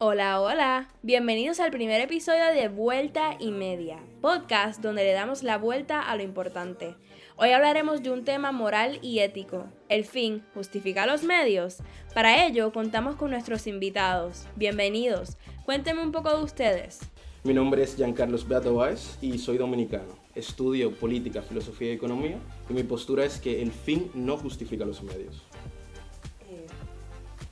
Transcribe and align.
Hola, 0.00 0.40
hola. 0.40 0.86
Bienvenidos 1.02 1.58
al 1.58 1.72
primer 1.72 2.00
episodio 2.00 2.44
de 2.54 2.68
Vuelta 2.68 3.36
y 3.40 3.50
Media, 3.50 3.98
podcast 4.20 4.80
donde 4.80 5.02
le 5.02 5.10
damos 5.10 5.42
la 5.42 5.58
vuelta 5.58 6.00
a 6.00 6.14
lo 6.14 6.22
importante. 6.22 6.94
Hoy 7.34 7.50
hablaremos 7.50 8.00
de 8.04 8.12
un 8.12 8.24
tema 8.24 8.52
moral 8.52 9.00
y 9.02 9.18
ético. 9.18 9.64
¿El 9.88 10.04
fin 10.04 10.44
justifica 10.54 11.04
los 11.04 11.24
medios? 11.24 11.78
Para 12.14 12.46
ello 12.46 12.72
contamos 12.72 13.16
con 13.16 13.32
nuestros 13.32 13.66
invitados. 13.66 14.46
Bienvenidos. 14.54 15.36
Cuéntenme 15.64 16.04
un 16.04 16.12
poco 16.12 16.30
de 16.30 16.44
ustedes. 16.44 17.00
Mi 17.42 17.52
nombre 17.52 17.82
es 17.82 17.96
Giancarlos 17.96 18.46
Beato 18.46 18.76
Báez 18.76 19.18
y 19.20 19.36
soy 19.38 19.58
dominicano. 19.58 20.16
Estudio 20.32 20.94
política, 20.94 21.42
filosofía 21.42 21.90
y 21.90 21.96
economía 21.96 22.38
y 22.70 22.72
mi 22.72 22.84
postura 22.84 23.24
es 23.24 23.40
que 23.40 23.60
el 23.60 23.72
fin 23.72 24.12
no 24.14 24.36
justifica 24.36 24.84
los 24.84 25.02
medios. 25.02 25.42
Eh, 26.48 26.66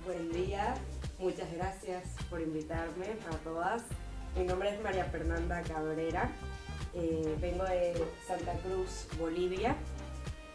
buen 0.07 0.31
día, 0.31 0.77
Muchas 1.19 1.51
gracias 1.55 2.05
por 2.29 2.43
invitarme 2.43 3.07
a 3.31 3.37
todas. 3.43 3.83
Mi 4.37 4.45
nombre 4.45 4.75
es 4.75 4.83
María 4.83 5.05
Fernanda 5.07 5.63
Cabrera. 5.63 6.31
Eh, 6.95 7.37
vengo 7.41 7.65
de 7.65 7.95
Santa 8.27 8.53
Cruz, 8.59 9.09
Bolivia. 9.19 9.77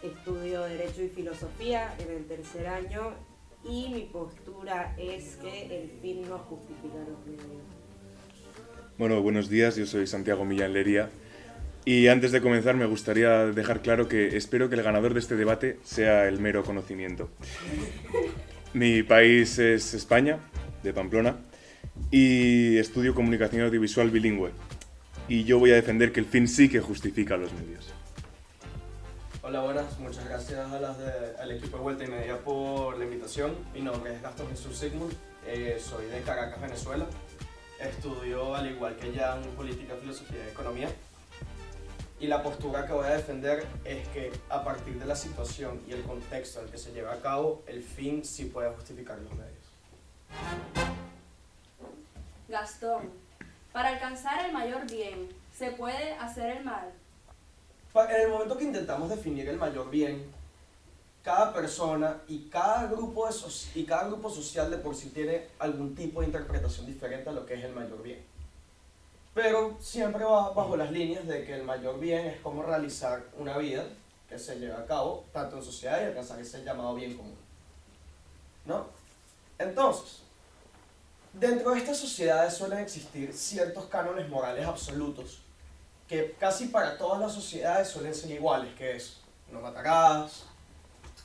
Estudio 0.03 0.61
Derecho 0.63 1.03
y 1.03 1.09
Filosofía 1.09 1.93
en 1.99 2.15
el 2.15 2.25
tercer 2.25 2.67
año 2.67 3.13
y 3.63 3.89
mi 3.89 4.01
postura 4.01 4.95
es 4.97 5.35
que 5.37 5.65
el 5.65 5.91
fin 6.01 6.27
no 6.27 6.37
justifica 6.39 6.97
los 6.97 7.25
medios. 7.25 7.63
Bueno, 8.97 9.21
buenos 9.21 9.49
días, 9.49 9.75
yo 9.75 9.85
soy 9.85 10.05
Santiago 10.05 10.45
Millán 10.45 10.73
Lería 10.73 11.09
y 11.85 12.07
antes 12.07 12.31
de 12.31 12.41
comenzar 12.41 12.75
me 12.75 12.85
gustaría 12.85 13.47
dejar 13.47 13.81
claro 13.81 14.07
que 14.07 14.37
espero 14.37 14.69
que 14.69 14.75
el 14.75 14.83
ganador 14.83 15.13
de 15.13 15.19
este 15.19 15.35
debate 15.35 15.79
sea 15.83 16.27
el 16.27 16.39
mero 16.39 16.63
conocimiento. 16.63 17.29
Mi 18.73 19.03
país 19.03 19.59
es 19.59 19.93
España, 19.93 20.39
de 20.83 20.93
Pamplona, 20.93 21.37
y 22.09 22.77
estudio 22.77 23.13
comunicación 23.13 23.63
audiovisual 23.63 24.09
bilingüe. 24.09 24.51
Y 25.27 25.43
yo 25.43 25.59
voy 25.59 25.71
a 25.71 25.75
defender 25.75 26.11
que 26.11 26.19
el 26.19 26.25
fin 26.25 26.47
sí 26.47 26.69
que 26.69 26.79
justifica 26.79 27.37
los 27.37 27.53
medios. 27.53 27.93
Hola, 29.43 29.61
buenas. 29.61 29.99
Muchas 29.99 30.25
gracias 30.25 30.71
a 30.71 30.79
las 30.79 30.97
al 31.39 31.51
equipo 31.51 31.77
de 31.77 31.83
Vuelta 31.83 32.03
y 32.03 32.07
Media 32.07 32.37
por 32.37 32.97
la 32.97 33.05
invitación. 33.05 33.55
Mi 33.73 33.81
nombre 33.81 34.13
es 34.13 34.21
Gastón 34.21 34.47
Jesús 34.49 34.77
Sigmund. 34.77 35.13
Eh, 35.47 35.77
soy 35.79 36.05
de 36.05 36.21
Caracas, 36.21 36.61
Venezuela. 36.61 37.05
Estudio, 37.79 38.55
al 38.55 38.69
igual 38.69 38.95
que 38.97 39.11
Jan, 39.11 39.41
Política, 39.55 39.95
Filosofía 39.99 40.37
y 40.45 40.51
Economía. 40.51 40.89
Y 42.19 42.27
la 42.27 42.43
postura 42.43 42.85
que 42.85 42.93
voy 42.93 43.07
a 43.07 43.15
defender 43.15 43.65
es 43.83 44.07
que 44.09 44.31
a 44.49 44.63
partir 44.63 44.99
de 44.99 45.05
la 45.05 45.15
situación 45.15 45.81
y 45.87 45.93
el 45.93 46.03
contexto 46.03 46.59
en 46.59 46.65
el 46.65 46.71
que 46.71 46.77
se 46.77 46.91
lleva 46.91 47.13
a 47.13 47.19
cabo, 47.19 47.63
el 47.65 47.81
fin 47.81 48.23
sí 48.23 48.45
puede 48.45 48.69
justificar 48.69 49.17
los 49.17 49.33
medios. 49.33 49.60
Gastón, 52.47 53.09
para 53.71 53.89
alcanzar 53.89 54.45
el 54.45 54.51
mayor 54.51 54.89
bien, 54.89 55.29
¿se 55.57 55.71
puede 55.71 56.13
hacer 56.15 56.57
el 56.57 56.63
mal? 56.63 56.91
En 57.95 58.21
el 58.21 58.29
momento 58.29 58.57
que 58.57 58.65
intentamos 58.65 59.09
definir 59.09 59.47
el 59.47 59.57
mayor 59.57 59.89
bien, 59.89 60.25
cada 61.23 61.53
persona 61.53 62.17
y 62.27 62.49
cada 62.49 62.87
grupo, 62.87 63.27
de 63.27 63.79
y 63.79 63.85
cada 63.85 64.07
grupo 64.07 64.29
social 64.29 64.71
de 64.71 64.77
por 64.77 64.95
sí 64.95 65.09
tiene 65.09 65.47
algún 65.59 65.95
tipo 65.95 66.21
de 66.21 66.27
interpretación 66.27 66.85
diferente 66.85 67.29
a 67.29 67.33
lo 67.33 67.45
que 67.45 67.53
es 67.53 67.63
el 67.63 67.73
mayor 67.73 68.01
bien 68.01 68.31
pero 69.33 69.77
siempre 69.79 70.23
va 70.23 70.51
bajo 70.51 70.75
las 70.75 70.91
líneas 70.91 71.25
de 71.25 71.45
que 71.45 71.55
el 71.55 71.63
mayor 71.63 71.99
bien 71.99 72.27
es 72.27 72.41
cómo 72.41 72.63
realizar 72.63 73.23
una 73.37 73.57
vida 73.57 73.85
que 74.27 74.37
se 74.37 74.59
lleve 74.59 74.73
a 74.73 74.85
cabo 74.85 75.25
tanto 75.31 75.57
en 75.57 75.63
sociedad 75.63 76.01
y 76.01 76.05
alcanzar 76.05 76.39
ese 76.39 76.63
llamado 76.63 76.95
bien 76.95 77.15
común. 77.15 77.37
¿No? 78.65 78.87
Entonces, 79.61 80.21
dentro 81.33 81.71
de 81.71 81.79
estas 81.79 81.97
sociedades 81.97 82.53
suelen 82.53 82.79
existir 82.79 83.33
ciertos 83.33 83.85
cánones 83.85 84.27
morales 84.29 84.65
absolutos 84.65 85.41
que 86.07 86.35
casi 86.39 86.67
para 86.67 86.97
todas 86.97 87.19
las 87.19 87.33
sociedades 87.33 87.87
suelen 87.87 88.13
ser 88.13 88.31
iguales, 88.31 88.73
que 88.75 88.97
es 88.97 89.21
no 89.51 89.61
matarás, 89.61 90.43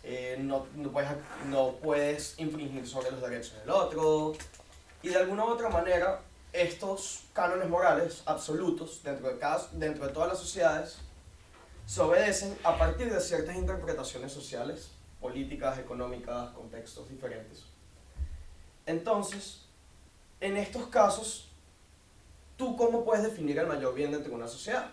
eh, 0.02 0.36
no, 0.38 0.66
no, 0.76 1.72
puedes, 1.72 2.38
infringir 2.38 2.86
sobre 2.86 3.10
los 3.10 3.20
derechos 3.20 3.58
del 3.58 3.70
otro, 3.70 4.34
y 5.02 5.08
de 5.08 5.16
alguna 5.16 5.44
u 5.44 5.48
otra 5.48 5.68
manera 5.68 6.20
estos 6.52 7.24
cánones 7.32 7.68
morales 7.68 8.22
absolutos 8.26 9.02
dentro 9.02 10.06
de 10.06 10.12
todas 10.12 10.28
las 10.28 10.38
sociedades 10.38 10.98
se 11.86 12.00
obedecen 12.00 12.56
a 12.64 12.76
partir 12.78 13.12
de 13.12 13.20
ciertas 13.20 13.56
interpretaciones 13.56 14.32
sociales, 14.32 14.90
políticas, 15.20 15.78
económicas, 15.78 16.50
contextos 16.50 17.08
diferentes. 17.08 17.64
Entonces, 18.86 19.62
en 20.40 20.56
estos 20.56 20.86
casos, 20.86 21.48
¿tú 22.56 22.76
cómo 22.76 23.04
puedes 23.04 23.24
definir 23.24 23.58
el 23.58 23.66
mayor 23.66 23.94
bien 23.94 24.12
dentro 24.12 24.30
de 24.30 24.36
una 24.36 24.48
sociedad? 24.48 24.90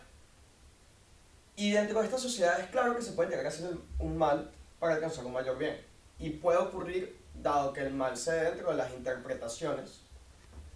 Y 1.56 1.72
dentro 1.72 2.00
de 2.00 2.06
estas 2.06 2.22
sociedades, 2.22 2.68
claro 2.72 2.96
que 2.96 3.04
se 3.04 3.12
puede 3.12 3.30
llegar 3.30 3.46
a 3.46 3.50
hacer 3.50 3.78
un 4.00 4.18
mal 4.18 4.52
para 4.80 4.96
alcanzar 4.96 5.26
un 5.26 5.34
mayor 5.34 5.58
bien. 5.59 5.80
Y 6.18 6.31
puede 6.31 6.58
ocurrir, 6.58 7.16
dado 7.36 7.72
que 7.74 7.81
el 7.81 7.94
mal 7.94 8.18
se 8.18 8.31
dentro 8.31 8.72
de 8.72 8.78
las 8.78 8.92
interpretaciones 8.92 10.02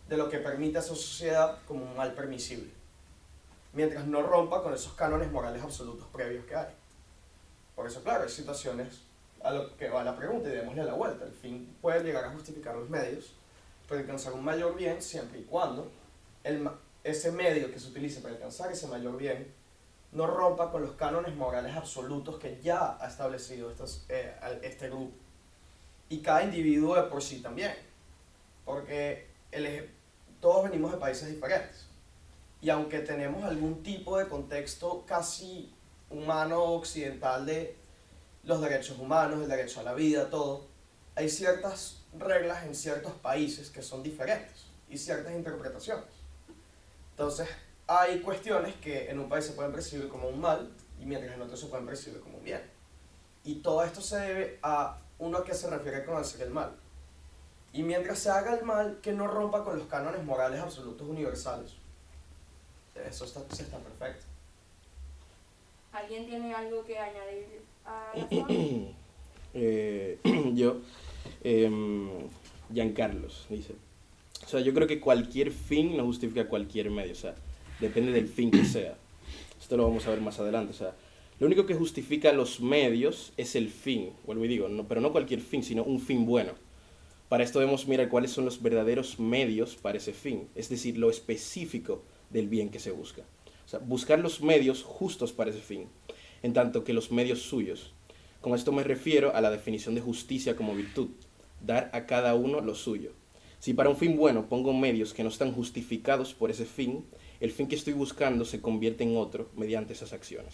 de 0.07 0.17
lo 0.17 0.29
que 0.29 0.37
permite 0.37 0.77
a 0.77 0.81
su 0.81 0.95
sociedad 0.95 1.57
como 1.67 1.83
un 1.83 1.95
mal 1.95 2.13
permisible, 2.13 2.69
mientras 3.73 4.05
no 4.05 4.21
rompa 4.21 4.61
con 4.61 4.73
esos 4.73 4.93
cánones 4.93 5.31
morales 5.31 5.61
absolutos 5.61 6.07
previos 6.07 6.45
que 6.45 6.55
hay. 6.55 6.73
Por 7.75 7.87
eso, 7.87 8.01
claro, 8.03 8.23
hay 8.23 8.29
situaciones 8.29 9.06
a 9.43 9.51
lo 9.51 9.75
que 9.77 9.89
va 9.89 10.03
la 10.03 10.15
pregunta 10.15 10.49
y 10.49 10.53
démosle 10.53 10.83
la 10.83 10.93
vuelta. 10.93 11.25
El 11.25 11.33
fin 11.33 11.75
puede 11.81 12.03
llegar 12.03 12.25
a 12.25 12.31
justificar 12.31 12.75
los 12.75 12.89
medios, 12.89 13.33
puede 13.87 14.01
alcanzar 14.01 14.33
un 14.33 14.43
mayor 14.43 14.75
bien 14.75 15.01
siempre 15.01 15.39
y 15.39 15.43
cuando 15.43 15.91
el, 16.43 16.69
ese 17.03 17.31
medio 17.31 17.71
que 17.71 17.79
se 17.79 17.89
utilice 17.89 18.21
para 18.21 18.33
alcanzar 18.35 18.71
ese 18.71 18.87
mayor 18.87 19.17
bien 19.17 19.53
no 20.11 20.27
rompa 20.27 20.71
con 20.71 20.81
los 20.81 20.91
cánones 20.91 21.35
morales 21.35 21.75
absolutos 21.75 22.37
que 22.39 22.59
ya 22.61 22.97
ha 22.99 23.07
establecido 23.07 23.69
estos, 23.69 24.05
eh, 24.09 24.33
este 24.61 24.89
grupo. 24.89 25.13
Y 26.09 26.19
cada 26.19 26.43
individuo 26.43 26.95
de 26.95 27.03
por 27.03 27.21
sí 27.21 27.41
también. 27.41 27.73
Porque 28.65 29.27
el, 29.51 29.89
todos 30.39 30.63
venimos 30.63 30.91
de 30.91 30.97
países 30.97 31.29
diferentes. 31.29 31.87
Y 32.61 32.69
aunque 32.69 32.99
tenemos 32.99 33.43
algún 33.43 33.83
tipo 33.83 34.17
de 34.17 34.27
contexto 34.27 35.03
casi 35.05 35.73
humano 36.09 36.63
occidental 36.63 37.45
de 37.45 37.75
los 38.47 38.61
derechos 38.61 38.97
humanos, 38.97 39.41
el 39.43 39.49
derecho 39.49 39.81
a 39.81 39.83
la 39.83 39.93
vida, 39.93 40.29
todo, 40.29 40.67
hay 41.15 41.29
ciertas 41.29 41.97
reglas 42.17 42.63
en 42.63 42.73
ciertos 42.73 43.11
países 43.11 43.69
que 43.69 43.81
son 43.81 44.01
diferentes 44.01 44.67
y 44.89 44.97
ciertas 44.97 45.33
interpretaciones. 45.33 46.05
Entonces, 47.11 47.49
hay 47.87 48.21
cuestiones 48.21 48.73
que 48.75 49.11
en 49.11 49.19
un 49.19 49.27
país 49.27 49.45
se 49.45 49.51
pueden 49.51 49.73
percibir 49.73 50.07
como 50.07 50.29
un 50.29 50.39
mal 50.39 50.71
y 50.97 51.05
mientras 51.05 51.35
en 51.35 51.41
otro 51.41 51.57
se 51.57 51.67
pueden 51.67 51.85
percibir 51.85 52.21
como 52.21 52.37
un 52.37 52.43
bien. 52.45 52.61
Y 53.43 53.55
todo 53.55 53.83
esto 53.83 53.99
se 53.99 54.17
debe 54.17 54.59
a 54.63 54.97
uno 55.19 55.39
a 55.39 55.43
qué 55.43 55.53
se 55.53 55.69
refiere 55.69 56.05
con 56.05 56.23
el 56.23 56.41
el 56.41 56.49
mal. 56.49 56.71
Y 57.73 57.83
mientras 57.83 58.19
se 58.19 58.29
haga 58.29 58.55
el 58.55 58.63
mal, 58.63 58.99
que 59.01 59.11
no 59.11 59.27
rompa 59.27 59.65
con 59.65 59.77
los 59.77 59.87
cánones 59.87 60.23
morales 60.23 60.61
absolutos 60.61 61.05
universales. 61.05 61.73
Eso 62.95 63.25
está, 63.25 63.41
está 63.61 63.77
perfecto. 63.77 64.25
¿Alguien 65.91 66.25
tiene 66.25 66.53
algo 66.53 66.85
que 66.85 66.97
añadir 66.97 67.66
eh, 69.53 70.19
Yo, 70.53 70.77
eh, 71.43 71.69
Giancarlos, 72.73 73.45
dice. 73.49 73.75
O 74.45 74.49
sea, 74.49 74.61
yo 74.61 74.73
creo 74.73 74.87
que 74.87 75.01
cualquier 75.01 75.51
fin 75.51 75.97
no 75.97 76.05
justifica 76.05 76.47
cualquier 76.47 76.89
medio. 76.89 77.11
O 77.11 77.15
sea, 77.15 77.35
depende 77.79 78.11
del 78.11 78.27
fin 78.27 78.49
que 78.49 78.63
sea. 78.63 78.97
Esto 79.59 79.75
lo 79.75 79.83
vamos 79.83 80.07
a 80.07 80.11
ver 80.11 80.21
más 80.21 80.39
adelante. 80.39 80.71
O 80.71 80.75
sea, 80.75 80.95
lo 81.39 81.47
único 81.47 81.65
que 81.65 81.75
justifica 81.75 82.31
los 82.31 82.61
medios 82.61 83.33
es 83.35 83.55
el 83.55 83.69
fin. 83.69 84.11
Vuelvo 84.25 84.45
y 84.45 84.47
digo, 84.47 84.69
no, 84.69 84.87
pero 84.87 85.01
no 85.01 85.11
cualquier 85.11 85.41
fin, 85.41 85.63
sino 85.63 85.83
un 85.83 85.99
fin 85.99 86.25
bueno. 86.25 86.53
Para 87.29 87.43
esto 87.43 87.59
debemos 87.59 87.87
mirar 87.87 88.07
cuáles 88.07 88.31
son 88.31 88.45
los 88.45 88.61
verdaderos 88.61 89.19
medios 89.19 89.75
para 89.75 89.97
ese 89.97 90.13
fin, 90.13 90.47
es 90.55 90.69
decir, 90.69 90.97
lo 90.97 91.09
específico 91.09 92.01
del 92.29 92.47
bien 92.47 92.69
que 92.69 92.79
se 92.79 92.91
busca. 92.91 93.23
O 93.65 93.69
sea, 93.69 93.79
buscar 93.79 94.19
los 94.19 94.41
medios 94.41 94.81
justos 94.81 95.33
para 95.33 95.49
ese 95.49 95.59
fin, 95.59 95.89
en 96.43 96.53
tanto 96.53 96.83
que 96.83 96.93
los 96.93 97.11
medios 97.11 97.41
suyos. 97.41 97.93
Con 98.41 98.53
esto 98.53 98.71
me 98.71 98.83
refiero 98.83 99.35
a 99.35 99.41
la 99.41 99.51
definición 99.51 99.95
de 99.95 100.01
justicia 100.01 100.55
como 100.55 100.75
virtud, 100.75 101.09
dar 101.65 101.89
a 101.93 102.05
cada 102.05 102.35
uno 102.35 102.61
lo 102.61 102.75
suyo. 102.75 103.11
Si 103.59 103.73
para 103.73 103.89
un 103.89 103.97
fin 103.97 104.15
bueno 104.15 104.47
pongo 104.47 104.73
medios 104.73 105.13
que 105.13 105.23
no 105.23 105.29
están 105.29 105.51
justificados 105.51 106.33
por 106.33 106.51
ese 106.51 106.65
fin, 106.65 107.05
el 107.39 107.51
fin 107.51 107.67
que 107.67 107.75
estoy 107.75 107.93
buscando 107.93 108.45
se 108.45 108.61
convierte 108.61 109.03
en 109.03 109.17
otro 109.17 109.49
mediante 109.55 109.93
esas 109.93 110.13
acciones. 110.13 110.53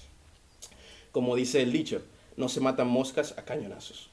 Como 1.11 1.35
dice 1.35 1.61
el 1.61 1.71
dicho, 1.71 2.01
no 2.37 2.49
se 2.49 2.61
matan 2.61 2.87
moscas 2.87 3.35
a 3.37 3.43
cañonazos. 3.43 4.09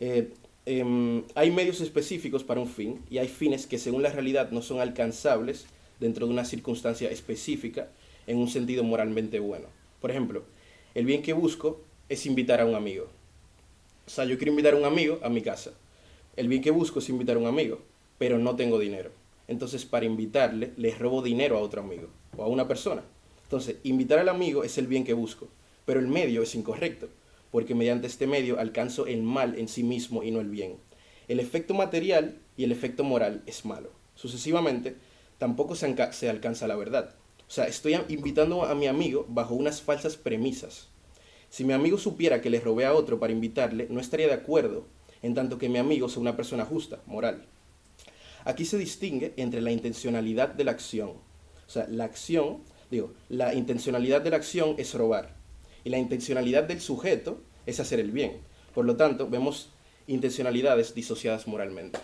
Eh, 0.00 0.32
Em, 0.66 1.24
hay 1.34 1.50
medios 1.50 1.82
específicos 1.82 2.42
para 2.42 2.60
un 2.60 2.68
fin 2.68 3.02
y 3.10 3.18
hay 3.18 3.28
fines 3.28 3.66
que 3.66 3.78
según 3.78 4.02
la 4.02 4.10
realidad 4.10 4.50
no 4.50 4.62
son 4.62 4.80
alcanzables 4.80 5.66
dentro 6.00 6.26
de 6.26 6.32
una 6.32 6.46
circunstancia 6.46 7.10
específica 7.10 7.88
en 8.26 8.38
un 8.38 8.48
sentido 8.48 8.82
moralmente 8.82 9.40
bueno. 9.40 9.66
Por 10.04 10.10
ejemplo, 10.10 10.42
el 10.94 11.06
bien 11.06 11.22
que 11.22 11.32
busco 11.32 11.80
es 12.10 12.26
invitar 12.26 12.60
a 12.60 12.66
un 12.66 12.74
amigo. 12.74 13.06
O 14.06 14.10
sea, 14.10 14.26
yo 14.26 14.36
quiero 14.36 14.50
invitar 14.50 14.74
a 14.74 14.76
un 14.76 14.84
amigo 14.84 15.18
a 15.22 15.30
mi 15.30 15.40
casa. 15.40 15.72
El 16.36 16.46
bien 16.46 16.60
que 16.60 16.70
busco 16.70 16.98
es 16.98 17.08
invitar 17.08 17.36
a 17.36 17.38
un 17.38 17.46
amigo. 17.46 17.80
pero 18.18 18.38
no 18.38 18.54
tengo 18.54 18.78
dinero. 18.78 19.12
Entonces, 19.48 19.86
para 19.86 20.04
invitarle, 20.04 20.74
le 20.76 20.94
robo 20.94 21.22
dinero 21.22 21.56
a 21.56 21.60
otro 21.60 21.80
amigo 21.80 22.10
o 22.36 22.42
a 22.42 22.48
una 22.48 22.68
persona. 22.68 23.02
Entonces, 23.44 23.76
invitar 23.82 24.18
al 24.18 24.28
amigo 24.28 24.62
es 24.62 24.76
el 24.76 24.88
bien 24.88 25.04
que 25.04 25.14
busco, 25.14 25.48
pero 25.86 26.00
el 26.00 26.08
medio 26.08 26.42
es 26.42 26.54
incorrecto, 26.54 27.08
porque 27.50 27.74
mediante 27.74 28.06
este 28.06 28.26
medio 28.26 28.60
alcanzo 28.60 29.06
el 29.06 29.22
mal 29.22 29.58
en 29.58 29.68
sí 29.68 29.84
mismo 29.84 30.22
y 30.22 30.30
no 30.30 30.42
el 30.42 30.50
bien. 30.50 30.76
El 31.28 31.40
efecto 31.40 31.72
material 31.72 32.36
y 32.58 32.64
el 32.64 32.72
efecto 32.72 33.04
moral 33.04 33.42
es 33.46 33.64
malo. 33.64 33.88
Sucesivamente, 34.16 34.96
tampoco 35.38 35.74
se, 35.74 35.96
se 36.12 36.28
alcanza 36.28 36.68
la 36.68 36.76
verdad. 36.76 37.14
O 37.48 37.50
sea, 37.50 37.66
estoy 37.66 37.96
invitando 38.08 38.64
a 38.64 38.74
mi 38.74 38.86
amigo 38.86 39.26
bajo 39.28 39.54
unas 39.54 39.82
falsas 39.82 40.16
premisas. 40.16 40.88
Si 41.50 41.64
mi 41.64 41.72
amigo 41.72 41.98
supiera 41.98 42.40
que 42.40 42.50
le 42.50 42.60
robé 42.60 42.84
a 42.84 42.94
otro 42.94 43.20
para 43.20 43.32
invitarle, 43.32 43.86
no 43.90 44.00
estaría 44.00 44.26
de 44.26 44.32
acuerdo, 44.32 44.86
en 45.22 45.34
tanto 45.34 45.58
que 45.58 45.68
mi 45.68 45.78
amigo 45.78 46.08
sea 46.08 46.20
una 46.20 46.36
persona 46.36 46.64
justa, 46.64 47.00
moral. 47.06 47.46
Aquí 48.44 48.64
se 48.64 48.76
distingue 48.76 49.32
entre 49.36 49.60
la 49.60 49.70
intencionalidad 49.70 50.48
de 50.48 50.64
la 50.64 50.72
acción. 50.72 51.10
O 51.10 51.70
sea, 51.70 51.86
la 51.88 52.04
acción, 52.04 52.58
digo, 52.90 53.14
la 53.28 53.54
intencionalidad 53.54 54.20
de 54.20 54.30
la 54.30 54.36
acción 54.36 54.74
es 54.78 54.92
robar. 54.94 55.34
Y 55.84 55.90
la 55.90 55.98
intencionalidad 55.98 56.64
del 56.64 56.80
sujeto 56.80 57.40
es 57.66 57.80
hacer 57.80 58.00
el 58.00 58.10
bien. 58.10 58.40
Por 58.74 58.84
lo 58.84 58.96
tanto, 58.96 59.28
vemos 59.28 59.70
intencionalidades 60.06 60.94
disociadas 60.94 61.46
moralmente. 61.46 61.98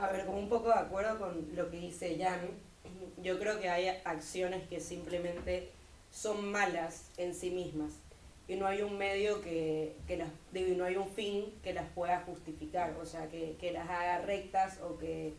A 0.00 0.10
ver, 0.10 0.24
como 0.24 0.38
un 0.38 0.48
poco 0.48 0.68
de 0.68 0.78
acuerdo 0.78 1.18
con 1.18 1.54
lo 1.54 1.70
que 1.70 1.76
dice 1.76 2.16
Jan, 2.18 2.40
yo 3.18 3.38
creo 3.38 3.60
que 3.60 3.68
hay 3.68 3.88
acciones 4.04 4.66
que 4.66 4.80
simplemente 4.80 5.72
son 6.10 6.50
malas 6.50 7.10
en 7.18 7.34
sí 7.34 7.50
mismas 7.50 7.92
y 8.48 8.56
no 8.56 8.66
hay 8.66 8.80
un 8.80 8.96
medio 8.96 9.42
que, 9.42 9.94
que 10.06 10.16
las, 10.16 10.30
digo, 10.52 10.74
no 10.74 10.86
hay 10.86 10.96
un 10.96 11.06
fin 11.06 11.52
que 11.62 11.74
las 11.74 11.86
pueda 11.90 12.22
justificar, 12.22 12.96
o 12.98 13.04
sea, 13.04 13.28
que, 13.28 13.56
que 13.60 13.72
las 13.72 13.90
haga 13.90 14.22
rectas 14.22 14.80
o 14.80 14.96
que 14.96 15.34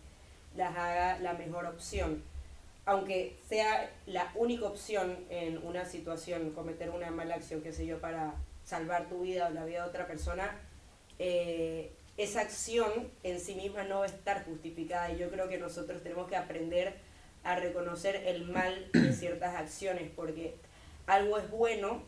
las 0.55 0.77
haga 0.77 1.17
la 1.17 1.33
mejor 1.33 1.65
opción. 1.65 2.23
Aunque 2.85 3.37
sea 3.49 3.89
la 4.05 4.31
única 4.35 4.67
opción 4.67 5.25
en 5.31 5.57
una 5.65 5.85
situación, 5.85 6.51
cometer 6.51 6.91
una 6.91 7.09
mala 7.09 7.33
acción, 7.33 7.61
qué 7.61 7.73
sé 7.73 7.87
yo, 7.87 7.99
para 7.99 8.35
salvar 8.63 9.09
tu 9.09 9.21
vida 9.21 9.47
o 9.47 9.49
la 9.49 9.65
vida 9.65 9.81
de 9.81 9.89
otra 9.89 10.05
persona, 10.05 10.55
eh, 11.17 11.91
esa 12.23 12.41
acción 12.41 13.09
en 13.23 13.39
sí 13.39 13.55
misma 13.55 13.83
no 13.83 13.99
va 13.99 14.05
a 14.05 14.07
estar 14.07 14.45
justificada 14.45 15.11
y 15.11 15.17
yo 15.17 15.29
creo 15.29 15.47
que 15.47 15.57
nosotros 15.57 16.03
tenemos 16.03 16.27
que 16.27 16.35
aprender 16.35 16.95
a 17.43 17.55
reconocer 17.55 18.15
el 18.15 18.45
mal 18.45 18.89
de 18.93 19.13
ciertas 19.13 19.55
acciones 19.55 20.11
porque 20.15 20.55
algo 21.07 21.37
es 21.37 21.49
bueno 21.49 22.03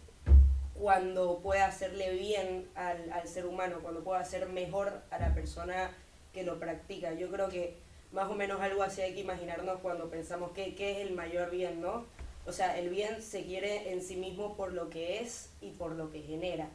cuando 0.76 1.40
puede 1.40 1.62
hacerle 1.62 2.14
bien 2.14 2.68
al, 2.76 3.12
al 3.12 3.28
ser 3.28 3.46
humano, 3.46 3.80
cuando 3.82 4.04
puede 4.04 4.22
hacer 4.22 4.48
mejor 4.50 5.02
a 5.12 5.20
la 5.20 5.34
persona 5.34 5.92
que 6.34 6.44
lo 6.44 6.60
practica. 6.60 7.14
Yo 7.14 7.30
creo 7.32 7.50
que 7.50 7.78
más 8.12 8.30
o 8.30 8.36
menos 8.36 8.62
algo 8.62 8.84
así 8.84 9.02
hay 9.02 9.14
que 9.14 9.22
imaginarnos 9.22 9.80
cuando 9.80 10.10
pensamos 10.10 10.52
que, 10.52 10.76
qué 10.76 10.92
es 10.92 11.08
el 11.08 11.14
mayor 11.14 11.50
bien, 11.50 11.82
¿no? 11.82 12.06
O 12.46 12.52
sea, 12.52 12.78
el 12.78 12.90
bien 12.90 13.22
se 13.22 13.46
quiere 13.46 13.92
en 13.92 14.02
sí 14.02 14.16
mismo 14.16 14.56
por 14.56 14.74
lo 14.74 14.90
que 14.90 15.22
es 15.22 15.50
y 15.62 15.72
por 15.72 15.94
lo 15.94 16.12
que 16.12 16.22
genera. 16.22 16.70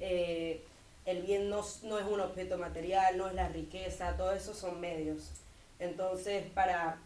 Eh, 0.00 0.64
el 1.06 1.22
bien 1.22 1.48
no, 1.48 1.62
no, 1.84 1.98
es 1.98 2.06
un 2.06 2.20
objeto 2.20 2.58
material, 2.58 3.16
no 3.16 3.28
es 3.28 3.34
la 3.34 3.48
riqueza, 3.48 4.16
todo 4.16 4.32
eso 4.32 4.52
son 4.54 4.80
medios. 4.80 5.30
Entonces, 5.78 6.44
para 6.52 6.98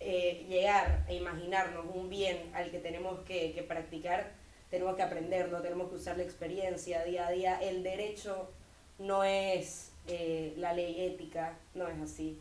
eh, 0.00 0.44
llegar 0.48 1.04
a 1.08 1.12
imaginarnos 1.12 1.86
un 1.94 2.10
bien 2.10 2.50
al 2.54 2.70
que 2.70 2.78
tenemos 2.78 3.20
que, 3.20 3.52
que, 3.52 3.62
practicar, 3.62 4.32
tenemos 4.70 4.96
que 4.96 5.02
aprenderlo, 5.02 5.62
tenemos 5.62 5.88
que 5.88 5.96
usar 5.96 6.16
la 6.16 6.24
experiencia 6.24 7.04
día 7.04 7.28
a 7.28 7.30
día. 7.30 7.58
El 7.62 7.82
derecho 7.82 8.50
no 8.98 9.24
es 9.24 9.92
eh, 10.08 10.54
la 10.56 10.72
ley 10.72 11.00
ética, 11.00 11.56
no 11.74 11.88
es 11.88 11.98
así. 12.00 12.38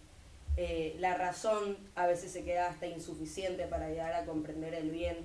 Eh, 0.57 0.95
la 0.99 1.15
razón 1.15 1.77
a 1.95 2.07
veces 2.07 2.31
se 2.31 2.43
queda 2.43 2.69
hasta 2.69 2.87
insuficiente 2.87 3.67
para 3.67 3.89
llegar 3.89 4.13
a 4.13 4.25
comprender 4.25 4.73
el 4.73 4.89
bien. 4.89 5.17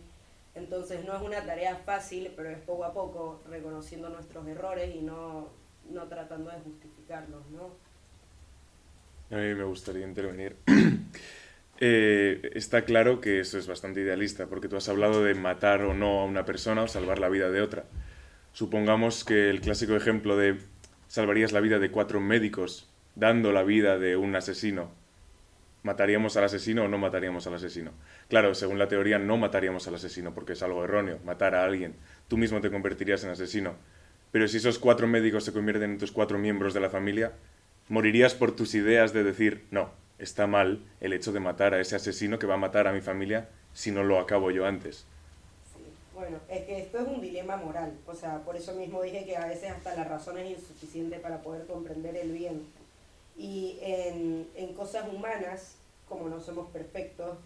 Entonces 0.54 1.04
no 1.04 1.16
es 1.16 1.22
una 1.22 1.44
tarea 1.44 1.76
fácil, 1.76 2.32
pero 2.36 2.50
es 2.50 2.58
poco 2.58 2.84
a 2.84 2.92
poco 2.92 3.42
reconociendo 3.48 4.08
nuestros 4.08 4.46
errores 4.48 4.94
y 4.94 5.02
no, 5.02 5.48
no 5.90 6.08
tratando 6.08 6.50
de 6.50 6.58
justificarlos, 6.60 7.48
¿no? 7.50 7.70
A 9.30 9.40
mí 9.40 9.54
me 9.54 9.64
gustaría 9.64 10.06
intervenir. 10.06 10.56
eh, 11.80 12.50
está 12.54 12.84
claro 12.84 13.20
que 13.20 13.40
eso 13.40 13.58
es 13.58 13.68
bastante 13.68 14.00
idealista, 14.00 14.46
porque 14.46 14.68
tú 14.68 14.76
has 14.76 14.88
hablado 14.88 15.22
de 15.22 15.34
matar 15.34 15.82
o 15.82 15.94
no 15.94 16.20
a 16.20 16.24
una 16.24 16.44
persona 16.44 16.82
o 16.82 16.88
salvar 16.88 17.20
la 17.20 17.28
vida 17.28 17.50
de 17.50 17.62
otra. 17.62 17.84
Supongamos 18.52 19.24
que 19.24 19.50
el 19.50 19.60
clásico 19.60 19.94
ejemplo 19.94 20.36
de 20.36 20.58
salvarías 21.06 21.52
la 21.52 21.60
vida 21.60 21.78
de 21.78 21.92
cuatro 21.92 22.20
médicos 22.20 22.88
dando 23.14 23.52
la 23.52 23.62
vida 23.62 23.98
de 23.98 24.16
un 24.16 24.34
asesino 24.34 24.99
¿Mataríamos 25.82 26.36
al 26.36 26.44
asesino 26.44 26.84
o 26.84 26.88
no 26.88 26.98
mataríamos 26.98 27.46
al 27.46 27.54
asesino? 27.54 27.92
Claro, 28.28 28.54
según 28.54 28.78
la 28.78 28.88
teoría 28.88 29.18
no 29.18 29.38
mataríamos 29.38 29.88
al 29.88 29.94
asesino 29.94 30.34
porque 30.34 30.52
es 30.52 30.62
algo 30.62 30.84
erróneo, 30.84 31.18
matar 31.24 31.54
a 31.54 31.64
alguien. 31.64 31.94
Tú 32.28 32.36
mismo 32.36 32.60
te 32.60 32.70
convertirías 32.70 33.24
en 33.24 33.30
asesino. 33.30 33.76
Pero 34.30 34.46
si 34.46 34.58
esos 34.58 34.78
cuatro 34.78 35.06
médicos 35.06 35.44
se 35.44 35.52
convierten 35.52 35.92
en 35.92 35.98
tus 35.98 36.12
cuatro 36.12 36.38
miembros 36.38 36.74
de 36.74 36.80
la 36.80 36.90
familia, 36.90 37.32
morirías 37.88 38.34
por 38.34 38.54
tus 38.54 38.74
ideas 38.74 39.14
de 39.14 39.24
decir, 39.24 39.64
no, 39.70 39.90
está 40.18 40.46
mal 40.46 40.84
el 41.00 41.14
hecho 41.14 41.32
de 41.32 41.40
matar 41.40 41.72
a 41.72 41.80
ese 41.80 41.96
asesino 41.96 42.38
que 42.38 42.46
va 42.46 42.54
a 42.54 42.58
matar 42.58 42.86
a 42.86 42.92
mi 42.92 43.00
familia 43.00 43.48
si 43.72 43.90
no 43.90 44.04
lo 44.04 44.18
acabo 44.18 44.50
yo 44.50 44.66
antes. 44.66 45.06
Sí, 45.74 45.82
bueno, 46.14 46.38
es 46.50 46.62
que 46.66 46.78
esto 46.78 46.98
es 46.98 47.08
un 47.08 47.22
dilema 47.22 47.56
moral. 47.56 47.94
O 48.06 48.14
sea, 48.14 48.44
por 48.44 48.54
eso 48.54 48.74
mismo 48.74 49.00
dije 49.00 49.24
que 49.24 49.36
a 49.36 49.46
veces 49.46 49.70
hasta 49.70 49.94
la 49.96 50.04
razón 50.04 50.36
es 50.38 50.50
insuficiente 50.50 51.18
para 51.18 51.40
poder 51.40 51.66
comprender 51.66 52.16
el 52.16 52.32
bien 52.32 52.66
y 53.40 53.78
en, 53.80 54.50
en 54.54 54.74
cosas 54.74 55.10
humanas, 55.10 55.76
como 56.06 56.28
no 56.28 56.40
somos 56.40 56.68
perfectos, 56.68 57.38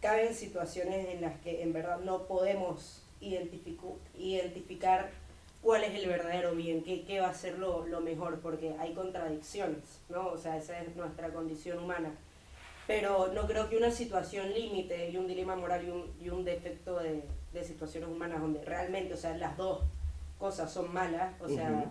caben 0.00 0.32
situaciones 0.32 1.08
en 1.08 1.22
las 1.22 1.40
que 1.40 1.64
en 1.64 1.72
verdad 1.72 1.98
no 1.98 2.28
podemos 2.28 3.02
identificar 3.20 5.10
cuál 5.60 5.82
es 5.82 5.94
el 5.96 6.08
verdadero 6.08 6.54
bien, 6.54 6.84
qué, 6.84 7.04
qué 7.04 7.18
va 7.18 7.30
a 7.30 7.34
ser 7.34 7.58
lo, 7.58 7.84
lo, 7.84 8.00
mejor, 8.00 8.38
porque 8.38 8.76
hay 8.78 8.94
contradicciones, 8.94 9.82
¿no? 10.08 10.28
O 10.28 10.38
sea, 10.38 10.56
esa 10.56 10.80
es 10.80 10.94
nuestra 10.94 11.30
condición 11.30 11.80
humana. 11.80 12.14
Pero 12.86 13.32
no 13.32 13.48
creo 13.48 13.68
que 13.68 13.76
una 13.76 13.90
situación 13.90 14.54
límite 14.54 15.10
y 15.10 15.16
un 15.16 15.26
dilema 15.26 15.56
moral 15.56 15.84
y 15.84 15.90
un, 15.90 16.14
y 16.20 16.28
un 16.28 16.44
defecto 16.44 17.00
de, 17.00 17.24
de, 17.52 17.64
situaciones 17.64 18.08
humanas 18.08 18.40
donde 18.40 18.64
realmente, 18.64 19.14
o 19.14 19.16
sea, 19.16 19.36
las 19.36 19.56
dos 19.56 19.82
cosas 20.38 20.72
son 20.72 20.92
malas, 20.94 21.34
o 21.40 21.48
sea, 21.48 21.70
uh 21.70 21.74
-huh. 21.74 21.90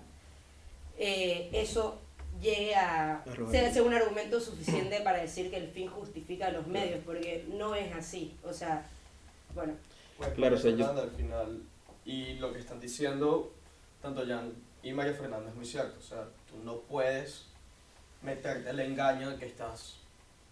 eh, 0.98 1.50
eso 1.52 2.00
llegue 2.42 2.76
a 2.76 3.24
ser, 3.52 3.82
un 3.82 3.94
argumento 3.94 4.40
suficiente 4.40 5.02
para 5.02 5.20
decir 5.20 5.50
que 5.50 5.58
el 5.58 5.68
fin 5.70 5.90
justifica 5.90 6.52
los 6.52 6.68
medios, 6.68 7.00
porque 7.06 7.46
no 7.50 7.76
es 7.76 7.94
así. 7.96 8.36
O 8.44 8.54
sea, 8.54 8.86
bueno. 9.54 9.74
bueno 10.18 10.34
claro, 10.36 10.56
o 10.56 10.60
sea, 10.60 10.72
yo... 10.72 10.90
al 10.90 11.12
final, 11.12 11.62
y 12.06 12.34
lo 12.36 12.54
que 12.54 12.60
están 12.60 12.80
diciendo 12.80 13.54
tanto 14.02 14.26
Jan 14.26 14.54
y 14.82 14.94
María 14.94 15.14
Fernanda 15.14 15.50
es 15.50 15.56
muy 15.56 15.66
cierto. 15.66 15.98
O 16.00 16.02
sea, 16.02 16.28
tú 16.50 16.64
no 16.64 16.80
puedes 16.82 17.46
meterte 18.22 18.70
el 18.70 18.80
engaño 18.80 19.32
de 19.32 19.38
que 19.38 19.46
estás 19.46 19.98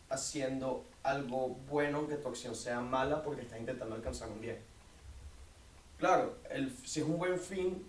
haciendo 0.10 0.86
algo 1.04 1.58
bueno, 1.70 2.08
que 2.08 2.16
tu 2.16 2.30
acción 2.30 2.56
sea 2.56 2.80
mala 2.80 3.24
porque 3.24 3.42
estás 3.42 3.60
intentando 3.60 3.96
alcanzar 3.96 4.30
un 4.30 4.42
bien. 4.42 4.58
Claro, 5.98 6.38
el, 6.50 6.76
si 6.86 7.02
es 7.02 7.06
un 7.06 7.18
buen 7.18 7.40
fin 7.40 7.86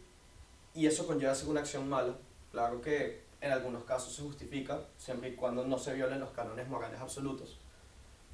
y 0.74 0.86
eso 0.86 1.06
conlleva 1.06 1.32
hacer 1.32 1.48
una 1.48 1.60
acción 1.60 1.88
mala, 1.88 2.16
claro 2.50 2.80
que 2.80 3.20
en 3.40 3.52
algunos 3.52 3.84
casos 3.84 4.14
se 4.14 4.22
justifica, 4.22 4.80
siempre 4.96 5.30
y 5.30 5.34
cuando 5.34 5.64
no 5.64 5.78
se 5.78 5.94
violen 5.94 6.20
los 6.20 6.30
cánones 6.30 6.68
morales 6.68 7.00
absolutos. 7.00 7.58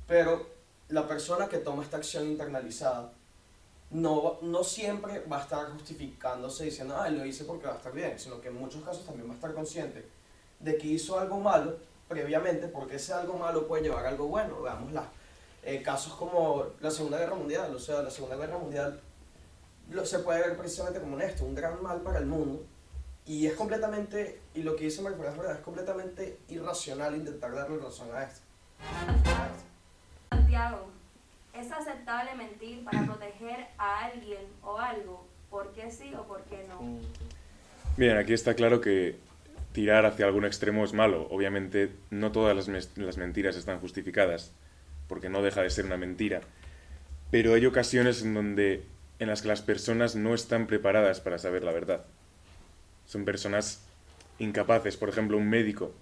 Pero 0.06 0.46
la 0.88 1.06
persona 1.06 1.48
que 1.48 1.58
toma 1.58 1.82
esta 1.82 1.96
acción 1.98 2.26
internalizada 2.26 3.12
no, 3.90 4.38
no 4.42 4.64
siempre 4.64 5.20
va 5.30 5.38
a 5.38 5.42
estar 5.42 5.70
justificándose 5.70 6.64
diciendo, 6.64 6.96
ah, 6.96 7.08
lo 7.08 7.24
hice 7.24 7.44
porque 7.44 7.66
va 7.66 7.74
a 7.74 7.76
estar 7.76 7.92
bien, 7.92 8.18
sino 8.18 8.40
que 8.40 8.48
en 8.48 8.56
muchos 8.56 8.82
casos 8.82 9.04
también 9.04 9.28
va 9.28 9.32
a 9.32 9.36
estar 9.36 9.54
consciente 9.54 10.08
de 10.60 10.76
que 10.78 10.86
hizo 10.86 11.18
algo 11.18 11.38
malo 11.38 11.76
previamente, 12.08 12.68
porque 12.68 12.96
ese 12.96 13.12
algo 13.12 13.34
malo 13.34 13.66
puede 13.66 13.82
llevar 13.82 14.04
a 14.06 14.08
algo 14.08 14.26
bueno. 14.26 14.62
Veámosla. 14.62 15.08
Eh, 15.62 15.82
casos 15.82 16.14
como 16.14 16.66
la 16.80 16.90
Segunda 16.90 17.18
Guerra 17.18 17.36
Mundial, 17.36 17.74
o 17.74 17.78
sea, 17.78 18.02
la 18.02 18.10
Segunda 18.10 18.36
Guerra 18.36 18.58
Mundial 18.58 19.00
lo, 19.90 20.04
se 20.04 20.18
puede 20.18 20.40
ver 20.40 20.56
precisamente 20.58 21.00
como 21.00 21.14
un 21.14 21.22
esto, 21.22 21.44
un 21.44 21.54
gran 21.54 21.82
mal 21.82 22.00
para 22.02 22.18
el 22.18 22.26
mundo, 22.26 22.62
y 23.26 23.46
es 23.46 23.54
completamente, 23.54 24.40
y 24.54 24.62
lo 24.62 24.76
que 24.76 24.84
dice 24.84 25.00
Marco 25.00 25.24
es 25.24 25.36
verdad, 25.36 25.56
es 25.56 25.62
completamente 25.62 26.38
irracional 26.48 27.16
intentar 27.16 27.54
darle 27.54 27.78
razón 27.78 28.08
a 28.14 28.24
esto. 28.24 28.40
Santiago, 30.30 30.86
¿es 31.54 31.72
aceptable 31.72 32.34
mentir 32.34 32.84
para 32.84 33.04
proteger 33.06 33.66
a 33.78 34.06
alguien 34.06 34.42
o 34.62 34.78
algo? 34.78 35.26
¿Por 35.50 35.72
qué 35.72 35.90
sí 35.90 36.12
o 36.14 36.24
por 36.24 36.42
qué 36.42 36.66
no? 36.68 37.00
Bien, 37.96 38.18
aquí 38.18 38.34
está 38.34 38.54
claro 38.54 38.80
que 38.80 39.16
tirar 39.72 40.04
hacia 40.04 40.26
algún 40.26 40.44
extremo 40.44 40.84
es 40.84 40.92
malo. 40.92 41.26
Obviamente 41.30 41.92
no 42.10 42.30
todas 42.30 42.54
las, 42.54 42.96
las 42.96 43.16
mentiras 43.16 43.56
están 43.56 43.80
justificadas, 43.80 44.52
porque 45.08 45.30
no 45.30 45.42
deja 45.42 45.62
de 45.62 45.70
ser 45.70 45.86
una 45.86 45.96
mentira. 45.96 46.42
Pero 47.30 47.54
hay 47.54 47.64
ocasiones 47.64 48.22
en 48.22 48.34
donde 48.34 48.84
en 49.18 49.28
las 49.28 49.42
que 49.42 49.48
las 49.48 49.62
personas 49.62 50.14
no 50.14 50.34
están 50.34 50.66
preparadas 50.66 51.20
para 51.20 51.38
saber 51.38 51.64
la 51.64 51.72
verdad 51.72 52.04
son 53.06 53.24
personas 53.24 53.84
incapaces. 54.38 54.96
Por 54.96 55.08
ejemplo, 55.08 55.36
un 55.36 55.48
médico, 55.48 55.94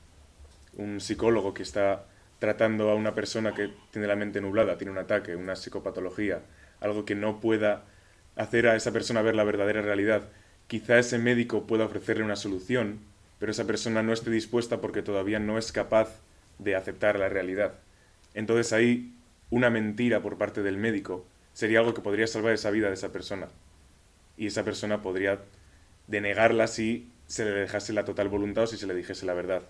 un 0.77 1.01
psicólogo 1.01 1.55
que 1.55 1.63
está 1.63 2.07
tratando 2.39 2.91
a 2.91 2.95
una 2.95 3.15
persona 3.15 3.55
que 3.55 3.71
tiene 3.91 4.09
la 4.09 4.17
mente 4.17 4.41
nublada, 4.41 4.79
tiene 4.79 4.91
un 4.91 4.99
ataque, 4.99 5.37
una 5.37 5.55
psicopatología, 5.55 6.41
algo 6.81 7.05
que 7.05 7.15
no 7.15 7.41
pueda 7.41 7.85
hacer 8.37 8.67
a 8.67 8.77
esa 8.77 8.93
persona 8.93 9.23
ver 9.23 9.37
la 9.37 9.45
verdadera 9.45 9.83
realidad. 9.83 10.29
Quizá 10.67 10.99
ese 10.99 11.19
médico 11.19 11.67
pueda 11.67 11.85
ofrecerle 11.85 12.25
una 12.25 12.37
solución, 12.37 13.01
pero 13.39 13.53
esa 13.53 13.67
persona 13.67 14.03
no 14.03 14.13
esté 14.13 14.31
dispuesta 14.31 14.81
porque 14.81 15.03
todavía 15.03 15.39
no 15.39 15.59
es 15.59 15.71
capaz 15.73 16.21
de 16.59 16.75
aceptar 16.75 17.19
la 17.19 17.29
realidad. 17.29 17.75
Entonces 18.35 18.73
ahí 18.73 19.15
una 19.51 19.69
mentira 19.69 20.23
por 20.23 20.39
parte 20.39 20.63
del 20.63 20.79
médico 20.79 21.27
sería 21.53 21.81
algo 21.81 21.93
que 21.93 22.01
podría 22.01 22.27
salvar 22.27 22.55
esa 22.55 22.71
vida 22.71 22.89
de 22.89 22.95
esa 22.95 23.13
persona. 23.13 23.49
Y 24.37 24.47
esa 24.47 24.65
persona 24.65 25.03
podría 25.03 25.41
denegarla 26.07 26.67
si 26.67 27.11
se 27.27 27.45
le 27.45 27.51
dejase 27.53 27.93
la 27.93 28.05
total 28.05 28.29
voluntad 28.29 28.65
o 28.65 28.67
si 28.67 28.77
se 28.77 28.87
le 28.87 28.95
dijese 28.95 29.27
la 29.27 29.35
verdad. 29.35 29.63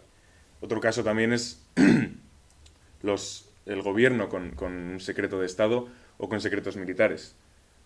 Otro 0.60 0.80
caso 0.80 1.04
también 1.04 1.32
es 1.32 1.64
los, 3.02 3.48
el 3.66 3.82
gobierno 3.82 4.28
con, 4.28 4.50
con 4.50 4.72
un 4.72 5.00
secreto 5.00 5.40
de 5.40 5.46
Estado 5.46 5.88
o 6.18 6.28
con 6.28 6.40
secretos 6.40 6.76
militares. 6.76 7.34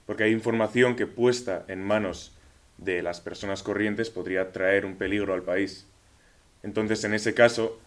Porque 0.06 0.24
hay 0.24 0.32
información 0.32 0.96
que 0.96 1.06
puesta 1.06 1.64
en 1.68 1.82
manos 1.82 2.36
de 2.78 3.02
las 3.02 3.20
personas 3.20 3.62
corrientes 3.62 4.10
podría 4.10 4.52
traer 4.52 4.86
un 4.86 4.96
peligro 4.96 5.34
al 5.34 5.42
país. 5.42 5.86
Entonces, 6.62 7.02
en 7.04 7.14
ese 7.14 7.34
caso, 7.34 7.80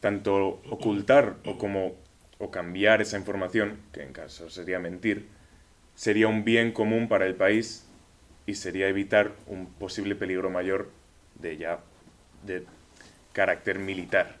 tanto 0.00 0.60
ocultar 0.70 1.36
o 1.44 1.58
como 1.58 1.94
o 2.38 2.50
cambiar 2.50 3.00
esa 3.00 3.16
información, 3.16 3.78
que 3.92 4.02
en 4.02 4.12
caso 4.12 4.50
sería 4.50 4.78
mentir, 4.78 5.28
sería 5.94 6.28
un 6.28 6.44
bien 6.44 6.72
común 6.72 7.08
para 7.08 7.26
el 7.26 7.36
país 7.36 7.86
y 8.46 8.54
sería 8.54 8.88
evitar 8.88 9.32
un 9.46 9.66
posible 9.66 10.14
peligro 10.14 10.50
mayor 10.50 10.90
de 11.40 11.56
ya 11.56 11.80
de 12.46 12.64
carácter 13.32 13.78
militar. 13.78 14.36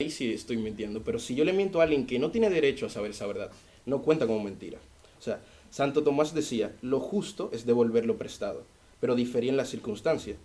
Ahí 0.00 0.10
sí 0.10 0.32
estoy 0.32 0.56
mintiendo, 0.56 1.02
pero 1.02 1.18
si 1.18 1.34
yo 1.34 1.44
le 1.44 1.52
miento 1.52 1.80
a 1.80 1.84
alguien 1.84 2.06
que 2.06 2.18
no 2.18 2.30
tiene 2.30 2.50
derecho 2.50 2.86
a 2.86 2.90
saber 2.90 3.12
esa 3.12 3.26
verdad, 3.26 3.50
no 3.86 4.02
cuenta 4.02 4.26
como 4.26 4.42
mentira. 4.42 4.78
O 5.18 5.22
sea, 5.22 5.40
Santo 5.70 6.02
Tomás 6.02 6.34
decía, 6.34 6.72
lo 6.82 7.00
justo 7.00 7.50
es 7.52 7.66
devolver 7.66 8.06
lo 8.06 8.18
prestado, 8.18 8.64
pero 9.00 9.14
diferían 9.14 9.56
las 9.56 9.70
circunstancias. 9.70 10.36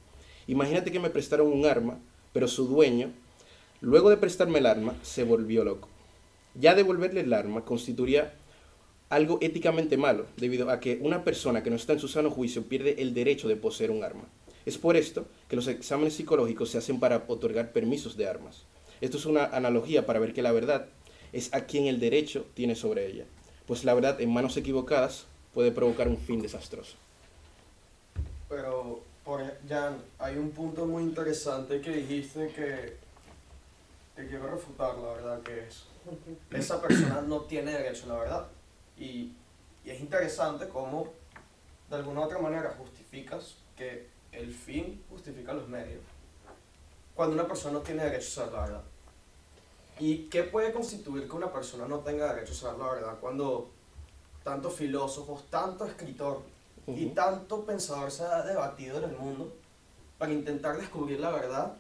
Imagínate 0.48 0.92
que 0.92 1.00
me 1.00 1.10
prestaron 1.10 1.48
un 1.48 1.66
arma, 1.66 2.00
pero 2.34 2.48
su 2.48 2.68
dueño, 2.68 3.12
luego 3.82 4.10
de 4.10 4.18
prestarme 4.18 4.60
el 4.60 4.66
arma, 4.66 4.96
se 5.04 5.24
volvió 5.24 5.64
loco. 5.64 5.88
Ya 6.56 6.76
devolverle 6.76 7.22
el 7.22 7.34
arma 7.34 7.66
constituiría 7.66 8.34
algo 9.10 9.40
éticamente 9.42 9.98
malo, 9.98 10.28
debido 10.38 10.70
a 10.70 10.80
que 10.80 11.00
una 11.02 11.24
persona 11.24 11.64
que 11.64 11.70
no 11.70 11.76
está 11.76 11.94
en 11.94 12.00
su 12.00 12.08
sano 12.08 12.30
juicio 12.30 12.64
pierde 12.64 13.02
el 13.02 13.14
derecho 13.14 13.48
de 13.48 13.56
poseer 13.56 13.92
un 13.92 14.04
arma. 14.04 14.26
Es 14.66 14.78
por 14.78 14.96
esto 14.96 15.26
que 15.48 15.56
los 15.56 15.68
exámenes 15.68 16.14
psicológicos 16.14 16.70
se 16.70 16.78
hacen 16.78 17.00
para 17.00 17.24
otorgar 17.28 17.72
permisos 17.72 18.18
de 18.18 18.28
armas. 18.28 18.66
Esto 19.02 19.18
es 19.18 19.26
una 19.26 19.46
analogía 19.46 20.06
para 20.06 20.20
ver 20.20 20.34
que 20.34 20.44
la 20.44 20.52
verdad 20.52 20.88
es 21.34 21.54
a 21.54 21.62
quien 21.62 21.88
el 21.88 22.00
derecho 22.00 22.46
tiene 22.54 22.76
sobre 22.76 23.08
ella, 23.08 23.26
pues 23.66 23.84
la 23.84 23.94
verdad 23.94 24.22
en 24.22 24.32
manos 24.32 24.58
equivocadas 24.58 25.26
puede 25.54 25.72
provocar 25.72 26.08
un 26.08 26.18
fin 26.18 26.42
desastroso. 26.42 26.96
Pero, 28.48 29.02
por, 29.24 29.42
Jan, 29.68 29.98
hay 30.20 30.38
un 30.38 30.52
punto 30.52 30.86
muy 30.86 31.04
interesante 31.04 31.82
que 31.82 31.92
dijiste 31.92 32.48
que 32.50 32.96
te 34.16 34.28
quiero 34.28 34.50
refutar, 34.50 34.98
la 34.98 35.14
verdad, 35.14 35.42
que 35.42 35.68
es 35.68 35.84
esa 36.52 36.82
persona 36.82 37.22
no 37.22 37.42
tiene 37.42 37.72
derecho 37.72 38.08
la 38.08 38.16
verdad. 38.16 38.48
Y, 39.00 39.34
y 39.86 39.90
es 39.90 40.00
interesante 40.00 40.68
cómo, 40.70 41.08
de 41.90 41.96
alguna 41.96 42.22
u 42.22 42.24
otra 42.24 42.38
manera, 42.40 42.76
justificas 42.78 43.56
que 43.76 44.08
el 44.32 44.54
fin 44.54 45.04
justifica 45.10 45.54
los 45.54 45.68
medios 45.68 46.04
cuando 47.16 47.36
una 47.36 47.48
persona 47.48 47.74
no 47.74 47.82
tiene 47.82 48.04
derecho 48.04 48.28
a 48.28 48.46
saber 48.46 48.54
la 48.54 48.62
verdad. 48.62 48.82
¿Y 50.00 50.30
qué 50.30 50.44
puede 50.44 50.72
constituir 50.72 51.28
que 51.28 51.36
una 51.36 51.52
persona 51.52 51.86
no 51.86 52.00
tenga 52.00 52.34
derecho 52.34 52.54
a 52.54 52.56
saber 52.56 52.80
la 52.80 52.92
verdad 52.94 53.18
cuando 53.20 53.70
tantos 54.44 54.76
filósofos, 54.76 55.44
tanto 55.50 55.86
escritor 55.86 56.42
y 56.88 57.08
Ujú. 57.08 57.16
tanto 57.16 57.66
pensador 57.66 58.10
se 58.10 58.24
ha 58.24 58.42
debatido 58.44 59.00
en 59.00 59.10
el 59.10 59.18
mundo 59.18 59.54
para 60.18 60.32
intentar 60.32 60.78
descubrir 60.78 61.20
la 61.20 61.32
verdad 61.32 61.74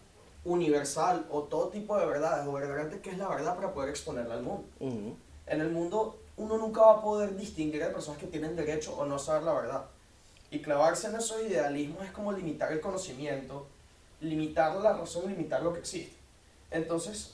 universal 0.43 1.25
o 1.31 1.43
todo 1.43 1.69
tipo 1.69 1.97
de 1.97 2.05
verdades 2.05 2.45
o 2.45 2.51
verdaderamente 2.51 2.99
qué 2.99 3.11
es 3.11 3.17
la 3.17 3.29
verdad 3.29 3.55
para 3.55 3.73
poder 3.73 3.89
exponerla 3.91 4.35
al 4.35 4.43
mundo? 4.43 4.65
Ujú. 4.81 5.15
En 5.47 5.61
el 5.61 5.69
mundo 5.69 6.19
uno 6.39 6.58
nunca 6.58 6.81
va 6.81 6.93
a 6.93 7.01
poder 7.01 7.36
distinguir 7.36 7.84
de 7.84 7.89
personas 7.89 8.19
que 8.19 8.27
tienen 8.27 8.55
derecho 8.55 8.96
o 8.98 9.05
no 9.05 9.15
a 9.15 9.19
saber 9.19 9.43
la 9.43 9.53
verdad. 9.53 9.86
Y 10.50 10.60
clavarse 10.60 11.08
en 11.08 11.15
esos 11.15 11.43
idealismos 11.43 12.03
es 12.03 12.12
como 12.12 12.31
limitar 12.31 12.72
el 12.72 12.79
conocimiento, 12.79 13.67
limitar 14.22 14.75
la 14.77 14.93
razón, 14.93 15.27
limitar 15.29 15.62
lo 15.62 15.74
que 15.74 15.79
existe. 15.79 16.15
Entonces, 16.72 17.34